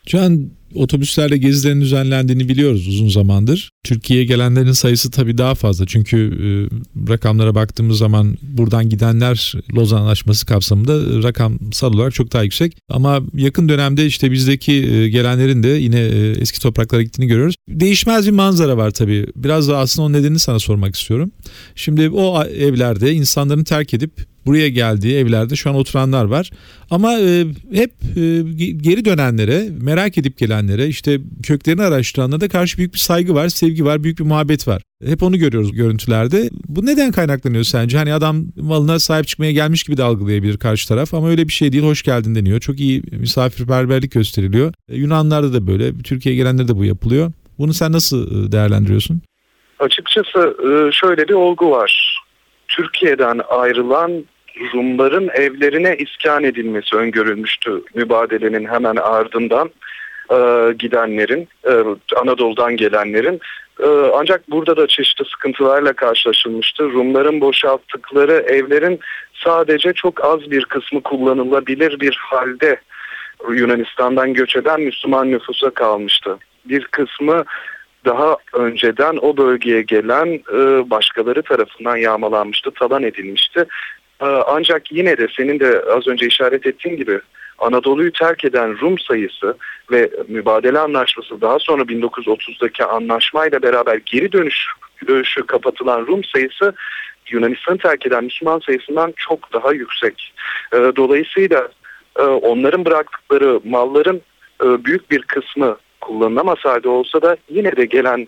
Can 0.08 0.50
otobüslerle 0.76 1.38
gezilerin 1.38 1.82
düzenlendiğini 1.82 2.50
biliyoruz 2.50 2.88
uzun 2.88 3.10
zamandır. 3.10 3.70
Türkiye'ye 3.84 4.26
gelenlerin 4.26 4.72
sayısı 4.72 5.12
tabii 5.12 5.38
daha 5.38 5.56
fazla. 5.56 5.86
Çünkü 5.86 6.18
e, 6.18 6.48
rakamlara 7.10 7.56
baktığımız 7.56 7.98
zaman 7.98 8.38
buradan 8.42 8.90
gidenler 8.90 9.54
Lozan 9.76 10.02
Anlaşması 10.02 10.46
kapsamında 10.46 11.24
rakamsal 11.24 11.94
olarak 11.94 12.14
çok 12.14 12.34
daha 12.34 12.44
yüksek. 12.44 12.78
Ama 12.90 13.22
yakın 13.34 13.70
dönemde 13.70 14.06
işte 14.06 14.32
bizdeki 14.32 14.74
e, 14.74 15.10
gelenlerin 15.10 15.64
de 15.64 15.68
yine 15.68 16.00
e, 16.00 16.32
eski 16.32 16.62
topraklara 16.62 17.02
gittiğini 17.02 17.28
görüyoruz. 17.28 17.56
Değişmez 17.70 18.28
bir 18.28 18.32
manzara 18.32 18.78
var 18.78 18.92
tabii. 18.92 19.28
Biraz 19.36 19.68
da 19.68 19.78
aslında 19.78 20.06
o 20.06 20.14
nedenini 20.14 20.40
sana 20.40 20.60
sormak 20.60 20.96
istiyorum. 20.96 21.32
Şimdi 21.76 22.10
o 22.10 22.44
evlerde 22.44 23.14
insanların 23.14 23.64
terk 23.64 23.94
edip 23.94 24.12
buraya 24.48 24.70
geldiği 24.70 25.18
evlerde 25.18 25.56
şu 25.56 25.70
an 25.70 25.76
oturanlar 25.76 26.26
var. 26.26 26.52
Ama 26.90 27.14
e, 27.14 27.46
hep 27.74 27.92
e, 28.18 28.22
geri 28.72 29.06
dönenlere, 29.06 29.70
merak 29.82 30.18
edip 30.18 30.38
gelenlere, 30.38 30.88
işte 30.88 31.20
köklerini 31.44 31.82
araştıranlara 31.82 32.42
da 32.42 32.50
karşı 32.50 32.78
büyük 32.78 32.94
bir 32.94 33.00
saygı 33.00 33.36
var, 33.36 33.50
sevgi 33.50 33.86
var, 33.86 34.04
büyük 34.04 34.20
bir 34.20 34.24
muhabbet 34.24 34.68
var. 34.68 34.82
Hep 35.06 35.24
onu 35.24 35.38
görüyoruz 35.38 35.72
görüntülerde. 35.72 36.50
Bu 36.68 36.86
neden 36.86 37.12
kaynaklanıyor 37.12 37.64
sence? 37.64 37.98
Hani 37.98 38.14
adam 38.14 38.46
malına 38.56 39.00
sahip 39.00 39.28
çıkmaya 39.28 39.52
gelmiş 39.52 39.84
gibi 39.84 39.98
de 39.98 40.04
algılayabilir 40.04 40.58
karşı 40.58 40.88
taraf 40.88 41.14
ama 41.14 41.30
öyle 41.30 41.48
bir 41.48 41.54
şey 41.54 41.72
değil. 41.72 41.84
Hoş 41.84 42.04
geldin 42.04 42.36
deniyor. 42.36 42.60
Çok 42.60 42.80
iyi 42.80 43.04
misafirperverlik 43.12 44.12
gösteriliyor. 44.12 44.74
E, 44.90 44.96
Yunanlarda 44.96 45.54
da 45.54 45.68
böyle, 45.68 45.94
Türkiye'ye 46.04 46.42
gelenlerde 46.42 46.68
de 46.68 46.76
bu 46.76 46.86
yapılıyor. 46.86 47.32
Bunu 47.60 47.74
sen 47.74 47.92
nasıl 47.92 48.48
e, 48.48 48.52
değerlendiriyorsun? 48.52 49.22
Açıkçası 49.80 50.40
e, 50.40 50.92
şöyle 50.92 51.28
bir 51.28 51.34
olgu 51.34 51.72
var. 51.72 52.22
Türkiye'den 52.68 53.42
ayrılan 53.50 54.26
Rumların 54.74 55.30
evlerine 55.34 55.96
iskan 55.98 56.44
edilmesi 56.44 56.96
öngörülmüştü 56.96 57.82
mübadelenin 57.94 58.66
hemen 58.66 58.96
ardından 58.96 59.70
e, 60.32 60.74
gidenlerin, 60.80 61.48
e, 61.70 61.74
Anadolu'dan 62.16 62.78
gelenlerin. 62.78 63.40
E, 63.80 63.88
ancak 64.14 64.52
burada 64.52 64.78
da 64.78 64.88
çeşitli 64.88 65.26
sıkıntılarla 65.26 65.94
karşılaşılmıştı. 65.94 66.84
Rumların 66.84 67.42
boşalttıkları 67.42 68.34
evlerin 68.34 69.00
sadece 69.34 69.94
çok 69.94 70.26
az 70.26 70.52
bir 70.52 70.66
kısmı 70.66 71.04
kullanılabilir 71.04 72.00
bir 72.00 72.18
halde 72.22 72.80
Yunanistan'dan 73.50 74.34
göç 74.34 74.56
eden 74.56 74.82
Müslüman 74.82 75.32
nüfusa 75.32 75.70
kalmıştı. 75.70 76.38
Bir 76.66 76.86
kısmı 76.86 77.44
daha 78.06 78.38
önceden 78.54 79.18
o 79.22 79.38
bölgeye 79.38 79.82
gelen 79.82 80.28
e, 80.54 80.90
başkaları 80.90 81.42
tarafından 81.42 81.98
yağmalanmıştı, 81.98 82.72
talan 82.72 83.04
edilmişti. 83.04 83.66
Ee, 84.22 84.26
ancak 84.26 84.92
yine 84.92 85.18
de 85.18 85.28
senin 85.38 85.60
de 85.60 85.84
az 85.96 86.08
önce 86.08 86.28
işaret 86.28 86.66
ettiğin 86.66 86.98
gibi 86.98 87.20
Anadolu'yu 87.58 88.12
terk 88.12 88.46
eden 88.46 88.80
Rum 88.82 89.00
sayısı 89.00 89.58
ve 89.92 90.10
mübadele 90.28 90.80
anlaşması 90.80 91.42
daha 91.42 91.60
sonra 91.60 91.82
1930'daki 91.82 92.86
anlaşmayla 92.86 93.62
beraber 93.62 94.02
geri 94.06 94.32
dönüş 94.32 94.68
dönüşü 95.08 95.46
kapatılan 95.46 96.08
Rum 96.08 96.24
sayısı 96.24 96.74
Yunanistan'ı 97.32 97.78
terk 97.78 98.06
eden 98.06 98.24
Müslüman 98.24 98.60
sayısından 98.60 99.14
çok 99.18 99.54
daha 99.54 99.74
yüksek. 99.74 100.34
Ee, 100.74 100.78
dolayısıyla 100.96 101.68
e, 102.20 102.22
onların 102.22 102.86
bıraktıkları 102.86 103.60
malların 103.66 104.22
e, 104.64 104.86
büyük 104.86 105.12
bir 105.12 105.22
kısmı 105.22 105.78
kullanılamasaydı 106.02 106.90
olsa 106.90 107.22
da 107.22 107.38
yine 107.50 107.76
de 107.76 107.86
gelen 107.86 108.28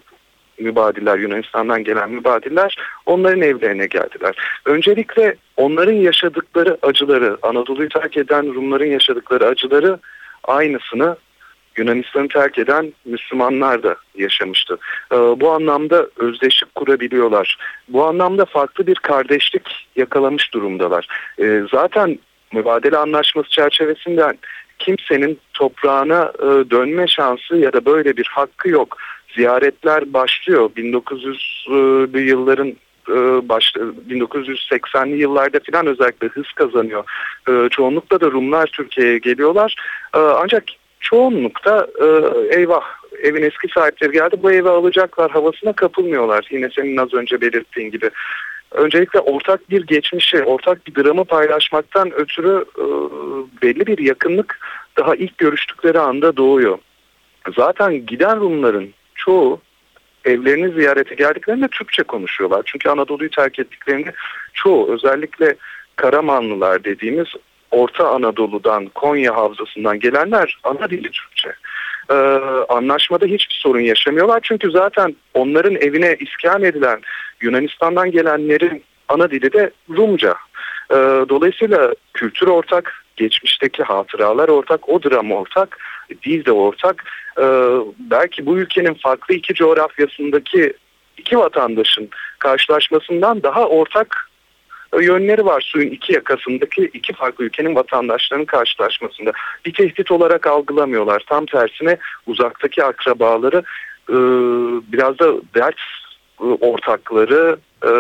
mübadiller 0.60 1.18
Yunanistan'dan 1.18 1.84
gelen 1.84 2.10
mübadiller 2.10 2.78
onların 3.06 3.42
evlerine 3.42 3.86
geldiler. 3.86 4.36
Öncelikle 4.66 5.36
onların 5.58 5.94
yaşadıkları 5.94 6.78
acıları 6.82 7.38
Anadolu'yu 7.42 7.90
terk 7.90 8.18
eden 8.18 8.56
Rumların 8.56 8.92
yaşadıkları 8.92 9.48
acıları 9.48 10.00
aynısını 10.44 11.16
Yunanistan'ı 11.78 12.28
terk 12.28 12.58
eden 12.58 12.94
Müslümanlar 13.06 13.84
da 13.84 13.96
yaşamıştı. 14.16 14.78
Ee, 15.12 15.16
bu 15.16 15.52
anlamda 15.52 16.08
özdeşlik 16.18 16.76
kurabiliyorlar. 16.76 17.58
Bu 17.88 18.06
anlamda 18.06 18.46
farklı 18.46 18.88
bir 18.88 18.96
kardeşlik 18.96 19.88
yakalamış 19.96 20.54
durumdalar. 20.54 21.08
Ee, 21.40 21.62
zaten 21.72 22.20
mübadele 22.54 22.98
anlaşması 22.98 23.50
çerçevesinden 23.50 24.38
kimsenin 24.80 25.40
toprağına 25.54 26.32
e, 26.40 26.72
dönme 26.72 27.08
şansı 27.08 27.58
ya 27.58 27.74
da 27.74 27.86
böyle 27.86 28.18
bir 28.18 28.28
hakkı 28.32 28.70
yok. 28.70 28.98
Ziyaretler 29.36 30.14
başlıyor. 30.14 30.70
1900'lü 30.78 32.20
yılların 32.20 32.76
e, 33.10 33.50
baş, 33.50 33.74
1980'li 34.10 35.18
yıllarda 35.18 35.60
falan 35.72 35.88
özellikle 35.88 36.28
hız 36.28 36.52
kazanıyor. 36.56 37.04
E, 37.50 37.70
çoğunlukla 37.70 38.22
da 38.22 38.32
Rumlar 38.32 38.68
Türkiye'ye 38.68 39.18
geliyorlar. 39.18 39.76
E, 40.16 40.20
ancak 40.20 40.64
çoğunlukta 41.00 41.88
eyvah 42.50 42.84
evin 43.24 43.44
eski 43.44 43.68
sahipleri 43.68 44.12
geldi 44.12 44.36
bu 44.44 44.52
evi 44.52 44.70
alacaklar 44.70 45.32
havasına 45.32 45.74
kapılmıyorlar. 45.74 46.48
Yine 46.52 46.70
senin 46.76 46.98
az 46.98 47.14
önce 47.14 47.42
belirttiğin 47.42 47.92
gibi. 47.92 48.10
Öncelikle 48.72 49.20
ortak 49.20 49.70
bir 49.70 49.88
geçmişi, 49.88 50.44
ortak 50.44 50.88
bir 50.88 51.04
dramı 51.04 51.26
paylaşmaktan 51.26 52.12
ötürü 52.14 52.66
belli 53.62 53.88
bir 53.88 53.98
yakınlık 53.98 54.60
daha 54.98 55.16
ilk 55.16 55.38
görüştükleri 55.38 56.00
anda 56.00 56.38
doğuyor. 56.38 56.78
Zaten 57.56 58.06
giden 58.06 58.40
Rumların 58.40 58.94
çoğu 59.26 59.62
evlerini 60.26 60.74
ziyarete 60.74 61.16
geldiklerinde 61.16 61.68
Türkçe 61.68 62.04
konuşuyorlar. 62.04 62.62
Çünkü 62.66 62.90
Anadolu'yu 62.90 63.30
terk 63.30 63.60
ettiklerinde 63.60 64.12
çoğu 64.54 64.94
özellikle 64.94 65.56
Karamanlılar 65.96 66.84
dediğimiz 66.84 67.28
Orta 67.72 68.10
Anadolu'dan, 68.10 68.86
Konya 68.86 69.36
Havzası'ndan 69.36 70.00
gelenler 70.00 70.58
ana 70.64 70.90
dili 70.90 71.12
Türkçe. 71.12 71.54
Ee, 72.12 72.16
anlaşmada 72.70 73.26
hiçbir 73.26 73.56
sorun 73.56 73.80
yaşamıyorlar. 73.80 74.40
Çünkü 74.44 74.72
zaten 74.72 75.16
onların 75.34 75.76
evine 75.76 76.16
iskan 76.20 76.64
edilen 76.64 77.02
Yunanistan'dan 77.42 78.12
gelenlerin 78.12 78.84
ana 79.08 79.32
dili 79.32 79.54
de 79.54 79.72
Rumca. 79.98 80.36
Ee, 80.92 80.96
dolayısıyla 81.30 81.94
kültür 82.14 82.48
ortak, 82.48 83.04
geçmişteki 83.16 83.84
hatıralar 83.84 84.50
ortak, 84.50 84.90
o 84.90 85.04
dram 85.04 85.32
ortak, 85.32 85.78
dil 86.24 86.46
de 86.46 86.52
ortak. 86.52 87.04
Ee, 87.40 87.44
belki 88.00 88.46
bu 88.46 88.58
ülkenin 88.58 88.94
farklı 88.94 89.36
iki 89.36 89.54
coğrafyasındaki 89.54 90.74
iki 91.18 91.38
vatandaşın 91.38 92.10
karşılaşmasından 92.40 93.44
daha 93.44 93.68
ortak 93.68 94.30
yönleri 95.02 95.46
var 95.46 95.62
suyun 95.62 95.92
iki 95.92 96.14
yakasındaki 96.14 96.84
iki 96.94 97.14
farklı 97.14 97.46
ülkenin 97.46 97.76
vatandaşlarının 97.76 98.46
karşılaşmasında. 98.46 99.32
Bir 99.66 99.74
tehdit 99.74 100.12
olarak 100.12 100.48
algılamıyorlar. 100.48 101.24
Tam 101.28 101.46
tersine 101.46 101.98
uzaktaki 102.28 102.84
akrabaları 102.84 103.64
e, 104.10 104.18
biraz 104.92 105.20
da 105.20 105.34
dert 105.56 105.80
e, 106.42 106.44
ortakları 106.44 107.58
e, 107.84 107.92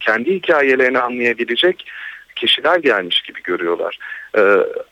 kendi 0.00 0.34
hikayelerini 0.34 0.98
anlayabilecek 0.98 1.86
kişiler 2.36 2.78
gelmiş 2.78 3.22
gibi 3.22 3.42
görüyorlar. 3.42 3.98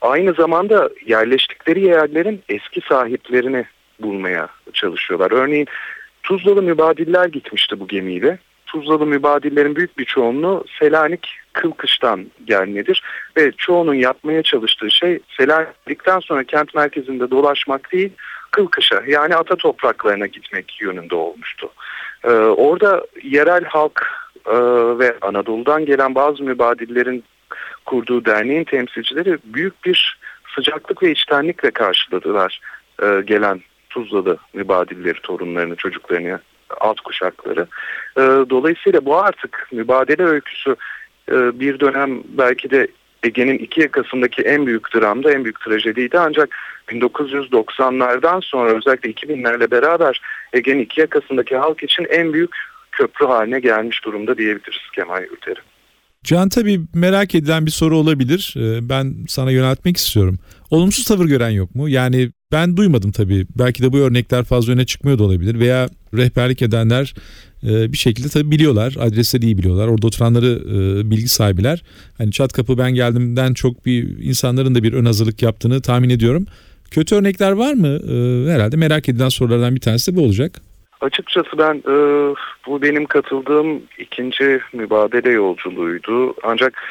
Aynı 0.00 0.32
zamanda 0.32 0.90
yerleştikleri 1.06 1.80
yerlerin 1.80 2.42
eski 2.48 2.80
sahiplerini 2.80 3.64
bulmaya 4.00 4.48
çalışıyorlar. 4.72 5.30
Örneğin 5.30 5.66
Tuzlalı 6.22 6.62
mübadiller 6.62 7.26
gitmişti 7.26 7.80
bu 7.80 7.88
gemiyle. 7.88 8.38
Tuzlalı 8.66 9.06
mübadillerin 9.06 9.76
büyük 9.76 9.98
bir 9.98 10.04
çoğunluğu 10.04 10.64
Selanik 10.78 11.28
Kılkış'tan 11.52 12.26
gelmedir 12.44 13.02
ve 13.36 13.52
çoğunun 13.52 13.94
yapmaya 13.94 14.42
çalıştığı 14.42 14.90
şey 14.90 15.20
Selanik'ten 15.36 16.20
sonra 16.20 16.44
kent 16.44 16.74
merkezinde 16.74 17.30
dolaşmak 17.30 17.92
değil 17.92 18.12
Kılkış'a 18.50 19.02
yani 19.06 19.36
ata 19.36 19.56
topraklarına 19.56 20.26
gitmek 20.26 20.80
yönünde 20.80 21.14
olmuştu. 21.14 21.70
Ee, 22.24 22.30
orada 22.30 23.06
yerel 23.22 23.64
halk 23.64 24.06
e, 24.46 24.56
ve 24.98 25.14
Anadolu'dan 25.20 25.84
gelen 25.84 26.14
bazı 26.14 26.42
mübadillerin 26.42 27.24
kurduğu 27.84 28.24
derneğin 28.24 28.64
temsilcileri 28.64 29.38
büyük 29.44 29.84
bir 29.84 30.18
sıcaklık 30.54 31.02
ve 31.02 31.10
içtenlikle 31.10 31.70
karşıladılar 31.70 32.60
e, 33.02 33.20
gelen 33.24 33.60
Tuzlalı 33.90 34.38
mübadilleri, 34.54 35.20
torunlarını, 35.22 35.76
çocuklarını 35.76 36.40
alt 36.80 37.00
kuşakları. 37.00 37.66
E, 38.16 38.20
dolayısıyla 38.50 39.04
bu 39.04 39.16
artık 39.16 39.68
mübadele 39.72 40.24
öyküsü 40.24 40.76
e, 41.30 41.60
bir 41.60 41.80
dönem 41.80 42.22
belki 42.24 42.70
de 42.70 42.88
Ege'nin 43.22 43.58
iki 43.58 43.80
yakasındaki 43.80 44.42
en 44.42 44.66
büyük 44.66 44.94
dramda 44.94 45.32
en 45.32 45.44
büyük 45.44 45.60
trajediydi 45.60 46.18
ancak 46.18 46.56
1990'lardan 46.88 48.44
sonra 48.44 48.70
özellikle 48.70 49.10
2000'lerle 49.10 49.70
beraber 49.70 50.20
Ege'nin 50.52 50.80
iki 50.80 51.00
yakasındaki 51.00 51.56
halk 51.56 51.82
için 51.82 52.04
en 52.04 52.32
büyük 52.32 52.56
köprü 52.92 53.26
haline 53.26 53.60
gelmiş 53.60 54.04
durumda 54.04 54.38
diyebiliriz 54.38 54.90
Kemal 54.92 55.22
Yurteri. 55.22 55.60
Can 56.24 56.48
tabii 56.48 56.80
merak 56.94 57.34
edilen 57.34 57.66
bir 57.66 57.70
soru 57.70 57.98
olabilir. 57.98 58.54
Ee, 58.56 58.88
ben 58.88 59.16
sana 59.28 59.50
yöneltmek 59.50 59.96
istiyorum. 59.96 60.38
Olumsuz 60.70 61.04
tavır 61.04 61.26
gören 61.26 61.50
yok 61.50 61.74
mu? 61.74 61.88
Yani 61.88 62.30
ben 62.52 62.76
duymadım 62.76 63.12
tabii. 63.12 63.46
Belki 63.58 63.82
de 63.82 63.92
bu 63.92 63.98
örnekler 63.98 64.44
fazla 64.44 64.72
öne 64.72 64.86
çıkmıyor 64.86 65.18
da 65.18 65.24
olabilir. 65.24 65.58
Veya 65.58 65.88
rehberlik 66.14 66.62
edenler 66.62 67.14
e, 67.62 67.92
bir 67.92 67.96
şekilde 67.96 68.28
tabii 68.28 68.50
biliyorlar. 68.50 68.96
Adresleri 69.00 69.44
iyi 69.44 69.58
biliyorlar. 69.58 69.88
Orada 69.88 70.06
oturanları 70.06 70.62
e, 70.68 71.10
bilgi 71.10 71.28
sahibiler. 71.28 71.82
Hani 72.18 72.32
çat 72.32 72.52
kapı 72.52 72.78
ben 72.78 72.94
geldimden 72.94 73.54
çok 73.54 73.86
bir 73.86 74.18
insanların 74.18 74.74
da 74.74 74.82
bir 74.82 74.92
ön 74.92 75.04
hazırlık 75.04 75.42
yaptığını 75.42 75.80
tahmin 75.80 76.10
ediyorum. 76.10 76.46
Kötü 76.90 77.14
örnekler 77.14 77.52
var 77.52 77.74
mı? 77.74 77.88
E, 77.88 78.50
herhalde 78.52 78.76
merak 78.76 79.08
edilen 79.08 79.28
sorulardan 79.28 79.74
bir 79.74 79.80
tanesi 79.80 80.12
de 80.12 80.16
bu 80.16 80.22
olacak. 80.22 80.60
Açıkçası 81.04 81.58
ben 81.58 81.74
e, 81.74 81.94
bu 82.66 82.82
benim 82.82 83.06
katıldığım 83.06 83.82
ikinci 83.98 84.60
mübadele 84.72 85.30
yolculuğuydu. 85.30 86.34
Ancak 86.42 86.82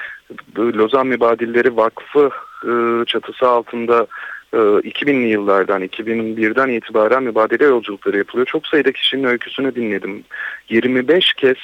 Lozan 0.57 1.07
Mübadilleri 1.07 1.77
Vakfı 1.77 2.29
e, 2.63 3.05
çatısı 3.05 3.47
altında 3.47 4.07
e, 4.53 4.57
2000'li 4.57 5.27
yıllardan 5.27 5.83
2001'den 5.83 6.69
itibaren 6.69 7.23
mübadele 7.23 7.63
yolculukları 7.63 8.17
yapılıyor. 8.17 8.45
Çok 8.45 8.67
sayıda 8.67 8.91
kişinin 8.91 9.23
öyküsünü 9.23 9.75
dinledim. 9.75 10.23
25 10.69 11.33
kez 11.33 11.57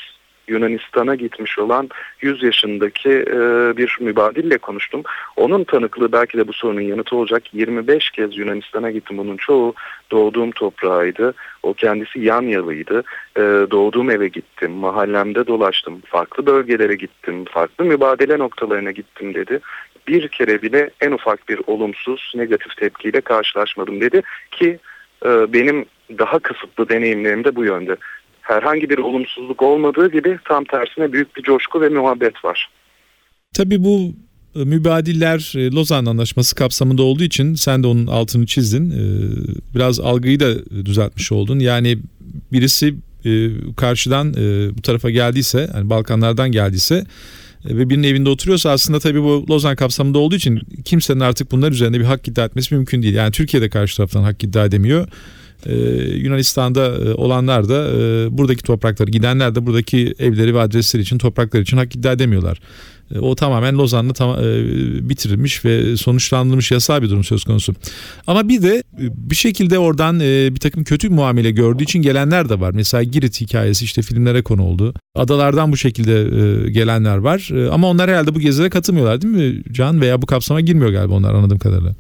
Yunanistan'a 0.49 1.15
gitmiş 1.15 1.59
olan 1.59 1.89
100 2.21 2.43
yaşındaki 2.43 3.09
e, 3.09 3.38
bir 3.77 3.97
mübadille 3.99 4.57
konuştum. 4.57 5.03
Onun 5.35 5.63
tanıklığı 5.63 6.12
belki 6.12 6.38
de 6.38 6.47
bu 6.47 6.53
sorunun 6.53 6.81
yanıtı 6.81 7.15
olacak. 7.15 7.53
25 7.53 8.09
kez 8.09 8.38
Yunanistan'a 8.38 8.91
gittim. 8.91 9.17
Bunun 9.17 9.38
çoğu 9.38 9.73
doğduğum 10.12 10.51
toprağıydı. 10.51 11.33
O 11.63 11.73
kendisi 11.73 12.19
yan 12.19 12.41
yalıydı. 12.41 13.03
E, 13.38 13.41
doğduğum 13.41 14.09
eve 14.09 14.27
gittim. 14.27 14.71
Mahallemde 14.71 15.47
dolaştım. 15.47 16.01
Farklı 16.05 16.45
bölgelere 16.45 16.95
gittim. 16.95 17.45
Farklı 17.45 17.85
mübadele 17.85 18.39
noktalarına 18.39 18.91
gittim 18.91 19.33
dedi. 19.33 19.59
Bir 20.07 20.27
kere 20.27 20.62
bile 20.62 20.89
en 21.01 21.12
ufak 21.12 21.49
bir 21.49 21.62
olumsuz, 21.67 22.33
negatif 22.35 22.77
tepkiyle 22.77 23.21
karşılaşmadım 23.21 24.01
dedi 24.01 24.21
ki 24.51 24.79
e, 25.25 25.53
benim 25.53 25.85
daha 26.17 26.39
kısıtlı 26.39 26.89
deneyimlerim 26.89 27.43
de 27.43 27.55
bu 27.55 27.65
yönde 27.65 27.95
herhangi 28.49 28.89
bir 28.89 28.97
olumsuzluk 28.97 29.62
olmadığı 29.62 30.12
gibi 30.12 30.39
tam 30.47 30.63
tersine 30.65 31.13
büyük 31.13 31.35
bir 31.35 31.43
coşku 31.43 31.81
ve 31.81 31.89
muhabbet 31.89 32.45
var. 32.45 32.69
Tabii 33.53 33.83
bu 33.83 34.13
e, 34.55 34.59
mübadiller 34.59 35.53
e, 35.57 35.71
Lozan 35.71 36.05
Anlaşması 36.05 36.55
kapsamında 36.55 37.03
olduğu 37.03 37.23
için 37.23 37.55
sen 37.55 37.83
de 37.83 37.88
onun 37.88 38.07
altını 38.07 38.45
çizdin. 38.45 38.91
E, 38.91 39.03
biraz 39.75 39.99
algıyı 39.99 40.39
da 40.39 40.65
düzeltmiş 40.85 41.31
oldun. 41.31 41.59
Yani 41.59 41.97
birisi 42.51 42.95
karşıdan 43.77 44.33
bu 44.77 44.81
tarafa 44.81 45.09
geldiyse, 45.09 45.69
yani 45.73 45.89
Balkanlardan 45.89 46.51
geldiyse 46.51 47.05
ve 47.65 47.89
birinin 47.89 48.07
evinde 48.07 48.29
oturuyorsa 48.29 48.71
aslında 48.71 48.99
tabii 48.99 49.23
bu 49.23 49.45
Lozan 49.49 49.75
kapsamında 49.75 50.19
olduğu 50.19 50.35
için 50.35 50.62
kimsenin 50.85 51.19
artık 51.19 51.51
bunlar 51.51 51.71
üzerinde 51.71 51.99
bir 51.99 52.05
hak 52.05 52.27
iddia 52.27 52.45
etmesi 52.45 52.75
mümkün 52.75 53.01
değil. 53.01 53.13
Yani 53.13 53.31
Türkiye'de 53.31 53.69
karşı 53.69 53.97
taraftan 53.97 54.23
hak 54.23 54.43
iddia 54.43 54.65
edemiyor. 54.65 55.07
Ee, 55.65 55.75
Yunanistan'da 56.15 56.85
e, 56.85 57.13
olanlar 57.13 57.69
da 57.69 57.87
e, 57.87 58.27
buradaki 58.37 58.63
toprakları 58.63 59.11
gidenler 59.11 59.55
de 59.55 59.65
buradaki 59.65 60.15
evleri 60.19 60.55
ve 60.55 60.61
adresleri 60.61 61.01
için 61.01 61.17
topraklar 61.17 61.59
için 61.59 61.77
hak 61.77 61.95
iddia 61.95 62.11
edemiyorlar. 62.11 62.59
E, 63.15 63.19
o 63.19 63.35
tamamen 63.35 63.77
Lozan'la 63.77 64.13
tam, 64.13 64.37
bitirilmiş 65.09 65.65
ve 65.65 65.97
sonuçlandırılmış 65.97 66.71
yasal 66.71 67.01
bir 67.01 67.09
durum 67.09 67.23
söz 67.23 67.43
konusu. 67.43 67.73
Ama 68.27 68.49
bir 68.49 68.61
de 68.61 68.83
bir 68.99 69.35
şekilde 69.35 69.79
oradan 69.79 70.19
bir 70.19 70.59
takım 70.59 70.83
kötü 70.83 71.09
muamele 71.09 71.51
gördüğü 71.51 71.83
için 71.83 72.01
gelenler 72.01 72.49
de 72.49 72.59
var. 72.59 72.71
Mesela 72.71 73.03
Girit 73.03 73.41
hikayesi 73.41 73.85
işte 73.85 74.01
filmlere 74.01 74.41
konu 74.41 74.63
oldu. 74.63 74.93
Adalardan 75.15 75.71
bu 75.71 75.77
şekilde 75.77 76.69
gelenler 76.69 77.17
var. 77.17 77.49
Ama 77.71 77.87
onlar 77.89 78.09
herhalde 78.09 78.35
bu 78.35 78.39
gezilere 78.39 78.69
katılmıyorlar 78.69 79.21
değil 79.21 79.33
mi 79.33 79.63
Can? 79.71 80.01
Veya 80.01 80.21
bu 80.21 80.25
kapsama 80.25 80.61
girmiyor 80.61 80.91
galiba 80.91 81.13
onlar 81.13 81.33
anladığım 81.33 81.59
kadarıyla. 81.59 81.95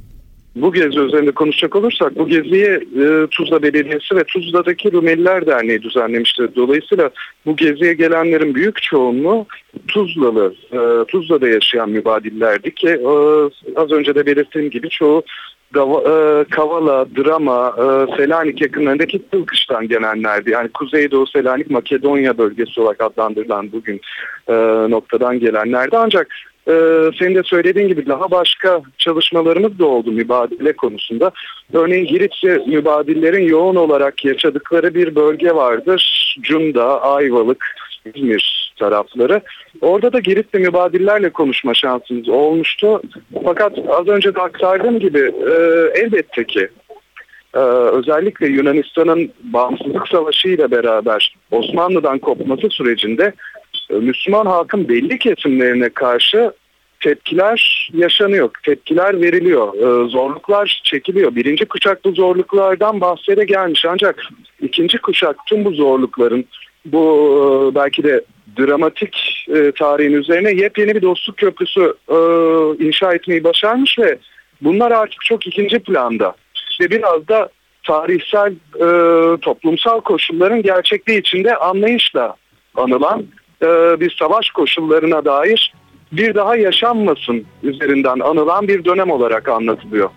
Bu 0.61 0.73
gezi 0.73 0.99
üzerinde 0.99 1.31
konuşacak 1.31 1.75
olursak 1.75 2.17
bu 2.17 2.27
geziyi 2.27 2.65
e, 3.03 3.27
Tuzla 3.31 3.63
Belediyesi 3.63 4.15
ve 4.15 4.23
Tuzla'daki 4.23 4.91
Rumeliler 4.91 5.45
Derneği 5.45 5.81
düzenlemişti. 5.81 6.49
Dolayısıyla 6.55 7.09
bu 7.45 7.55
geziye 7.55 7.93
gelenlerin 7.93 8.55
büyük 8.55 8.81
çoğunluğu 8.81 9.45
Tuzlalı, 9.87 10.53
e, 10.71 11.05
Tuzla'da 11.05 11.47
yaşayan 11.47 11.89
mübadillerdi 11.89 12.75
ki 12.75 12.89
e, 12.89 13.09
az 13.75 13.91
önce 13.91 14.15
de 14.15 14.25
belirttiğim 14.25 14.69
gibi 14.69 14.89
çoğu 14.89 15.23
Gava- 15.73 16.41
e, 16.41 16.43
Kavala, 16.43 17.05
Drama, 17.17 17.75
e, 17.77 18.17
Selanik 18.17 18.61
yakınlarındaki 18.61 19.21
Kılkış'tan 19.31 19.87
gelenlerdi. 19.87 20.51
Yani 20.51 20.69
Kuzeydoğu 20.69 21.27
Selanik 21.27 21.69
Makedonya 21.69 22.37
bölgesi 22.37 22.81
olarak 22.81 23.01
adlandırılan 23.01 23.71
bugün 23.71 24.01
e, 24.47 24.53
noktadan 24.89 25.39
gelenlerdi. 25.39 25.97
Ancak 25.97 26.27
e, 26.69 26.73
senin 27.19 27.35
de 27.35 27.43
söylediğin 27.43 27.87
gibi 27.87 28.05
daha 28.05 28.31
başka 28.31 28.81
çalışmalarımız 28.97 29.79
da 29.79 29.85
oldu 29.85 30.11
mübadele 30.11 30.73
konusunda. 30.73 31.31
Örneğin 31.73 32.05
Giritçi 32.05 32.47
mübadillerin 32.67 33.47
yoğun 33.47 33.75
olarak 33.75 34.25
yaşadıkları 34.25 34.95
bir 34.95 35.15
bölge 35.15 35.55
vardır. 35.55 36.35
Cunda, 36.41 37.01
Ayvalık, 37.01 37.65
İzmir 38.05 38.73
tarafları. 38.79 39.41
Orada 39.81 40.13
da 40.13 40.19
Giritli 40.19 40.59
mübadillerle 40.59 41.29
konuşma 41.29 41.73
şansımız 41.73 42.29
olmuştu. 42.29 43.01
Fakat 43.43 43.73
az 43.89 44.07
önce 44.07 44.35
de 44.35 44.41
aktardığım 44.41 44.99
gibi 44.99 45.19
e, 45.19 45.53
elbette 45.95 46.43
ki 46.43 46.69
e, 47.53 47.59
özellikle 47.59 48.47
Yunanistan'ın 48.47 49.31
bağımsızlık 49.43 50.07
savaşı 50.07 50.47
ile 50.47 50.71
beraber 50.71 51.35
Osmanlı'dan 51.51 52.19
kopması 52.19 52.69
sürecinde 52.69 53.33
Müslüman 53.89 54.45
halkın 54.45 54.89
belli 54.89 55.19
kesimlerine 55.19 55.89
karşı 55.89 56.51
tepkiler 56.99 57.89
yaşanıyor, 57.93 58.49
tepkiler 58.63 59.21
veriliyor, 59.21 59.73
e, 59.73 60.09
zorluklar 60.09 60.81
çekiliyor. 60.83 61.35
Birinci 61.35 61.65
kuşak 61.65 62.05
bu 62.05 62.11
zorluklardan 62.11 63.01
bahsede 63.01 63.45
gelmiş. 63.45 63.85
Ancak 63.85 64.23
ikinci 64.61 64.97
kuşak 64.97 65.35
tüm 65.45 65.65
bu 65.65 65.71
zorlukların 65.71 66.45
bu 66.85 67.71
e, 67.71 67.75
belki 67.75 68.03
de 68.03 68.23
dramatik 68.59 69.45
e, 69.55 69.71
tarihin 69.71 70.13
üzerine 70.13 70.51
yepyeni 70.51 70.95
bir 70.95 71.01
dostluk 71.01 71.37
köprüsü 71.37 71.93
e, 72.09 72.17
inşa 72.85 73.13
etmeyi 73.13 73.43
başarmış 73.43 73.99
ve 73.99 74.17
bunlar 74.61 74.91
artık 74.91 75.21
çok 75.21 75.47
ikinci 75.47 75.79
planda. 75.79 76.35
Ve 76.81 76.89
biraz 76.91 77.27
da 77.27 77.49
tarihsel 77.83 78.53
toplumsal 79.41 80.01
koşulların 80.01 80.61
gerçekliği 80.61 81.19
içinde 81.19 81.55
anlayışla 81.55 82.35
anılan 82.75 83.25
e, 83.61 83.65
bir 83.99 84.15
savaş 84.19 84.49
koşullarına 84.49 85.25
dair 85.25 85.73
bir 86.11 86.35
daha 86.35 86.55
yaşanmasın 86.55 87.45
üzerinden 87.63 88.19
anılan 88.19 88.67
bir 88.67 88.85
dönem 88.85 89.11
olarak 89.11 89.49
anlatılıyor. 89.49 90.09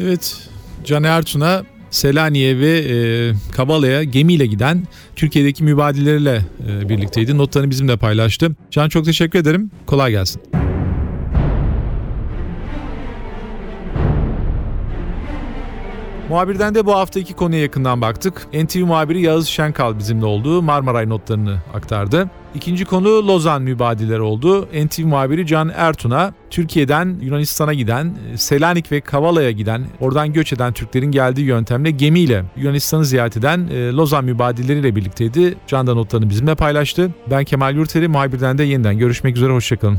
Evet, 0.00 0.48
Can 0.84 1.04
Ertun'a 1.04 1.62
Selanik'e 1.90 2.58
ve 2.58 2.78
e, 2.78 2.94
Kabala'ya 3.56 4.04
gemiyle 4.04 4.46
giden 4.46 4.82
Türkiye'deki 5.16 5.64
mübadileriyle 5.64 6.40
e, 6.68 6.88
birlikteydi. 6.88 7.38
Notlarını 7.38 7.70
bizimle 7.70 7.96
paylaştı. 7.96 8.50
Can 8.70 8.88
çok 8.88 9.04
teşekkür 9.04 9.38
ederim. 9.38 9.70
Kolay 9.86 10.10
gelsin. 10.10 10.65
Muhabirden 16.28 16.74
de 16.74 16.86
bu 16.86 16.94
hafta 16.94 17.20
iki 17.20 17.34
konuya 17.34 17.60
yakından 17.62 18.00
baktık. 18.00 18.46
NTV 18.54 18.78
muhabiri 18.78 19.20
Yağız 19.20 19.48
Şenkal 19.48 19.98
bizimle 19.98 20.24
oldu. 20.24 20.62
Marmaray 20.62 21.08
notlarını 21.08 21.58
aktardı. 21.74 22.30
İkinci 22.54 22.84
konu 22.84 23.28
Lozan 23.28 23.62
mübadileri 23.62 24.20
oldu. 24.20 24.68
NTV 24.86 25.04
muhabiri 25.04 25.46
Can 25.46 25.72
Ertun'a 25.76 26.34
Türkiye'den 26.50 27.16
Yunanistan'a 27.20 27.74
giden, 27.74 28.14
Selanik 28.36 28.92
ve 28.92 29.00
Kavala'ya 29.00 29.50
giden, 29.50 29.86
oradan 30.00 30.32
göç 30.32 30.52
eden 30.52 30.72
Türklerin 30.72 31.10
geldiği 31.10 31.46
yöntemle 31.46 31.90
gemiyle 31.90 32.44
Yunanistan'ı 32.56 33.04
ziyaret 33.04 33.36
eden 33.36 33.68
e, 33.72 33.92
Lozan 33.92 34.24
mübadilleriyle 34.24 34.96
birlikteydi. 34.96 35.54
Can 35.66 35.86
da 35.86 35.94
notlarını 35.94 36.30
bizimle 36.30 36.54
paylaştı. 36.54 37.10
Ben 37.30 37.44
Kemal 37.44 37.76
Yurteri, 37.76 38.08
muhabirden 38.08 38.58
de 38.58 38.64
yeniden 38.64 38.98
görüşmek 38.98 39.36
üzere, 39.36 39.52
hoşçakalın. 39.52 39.98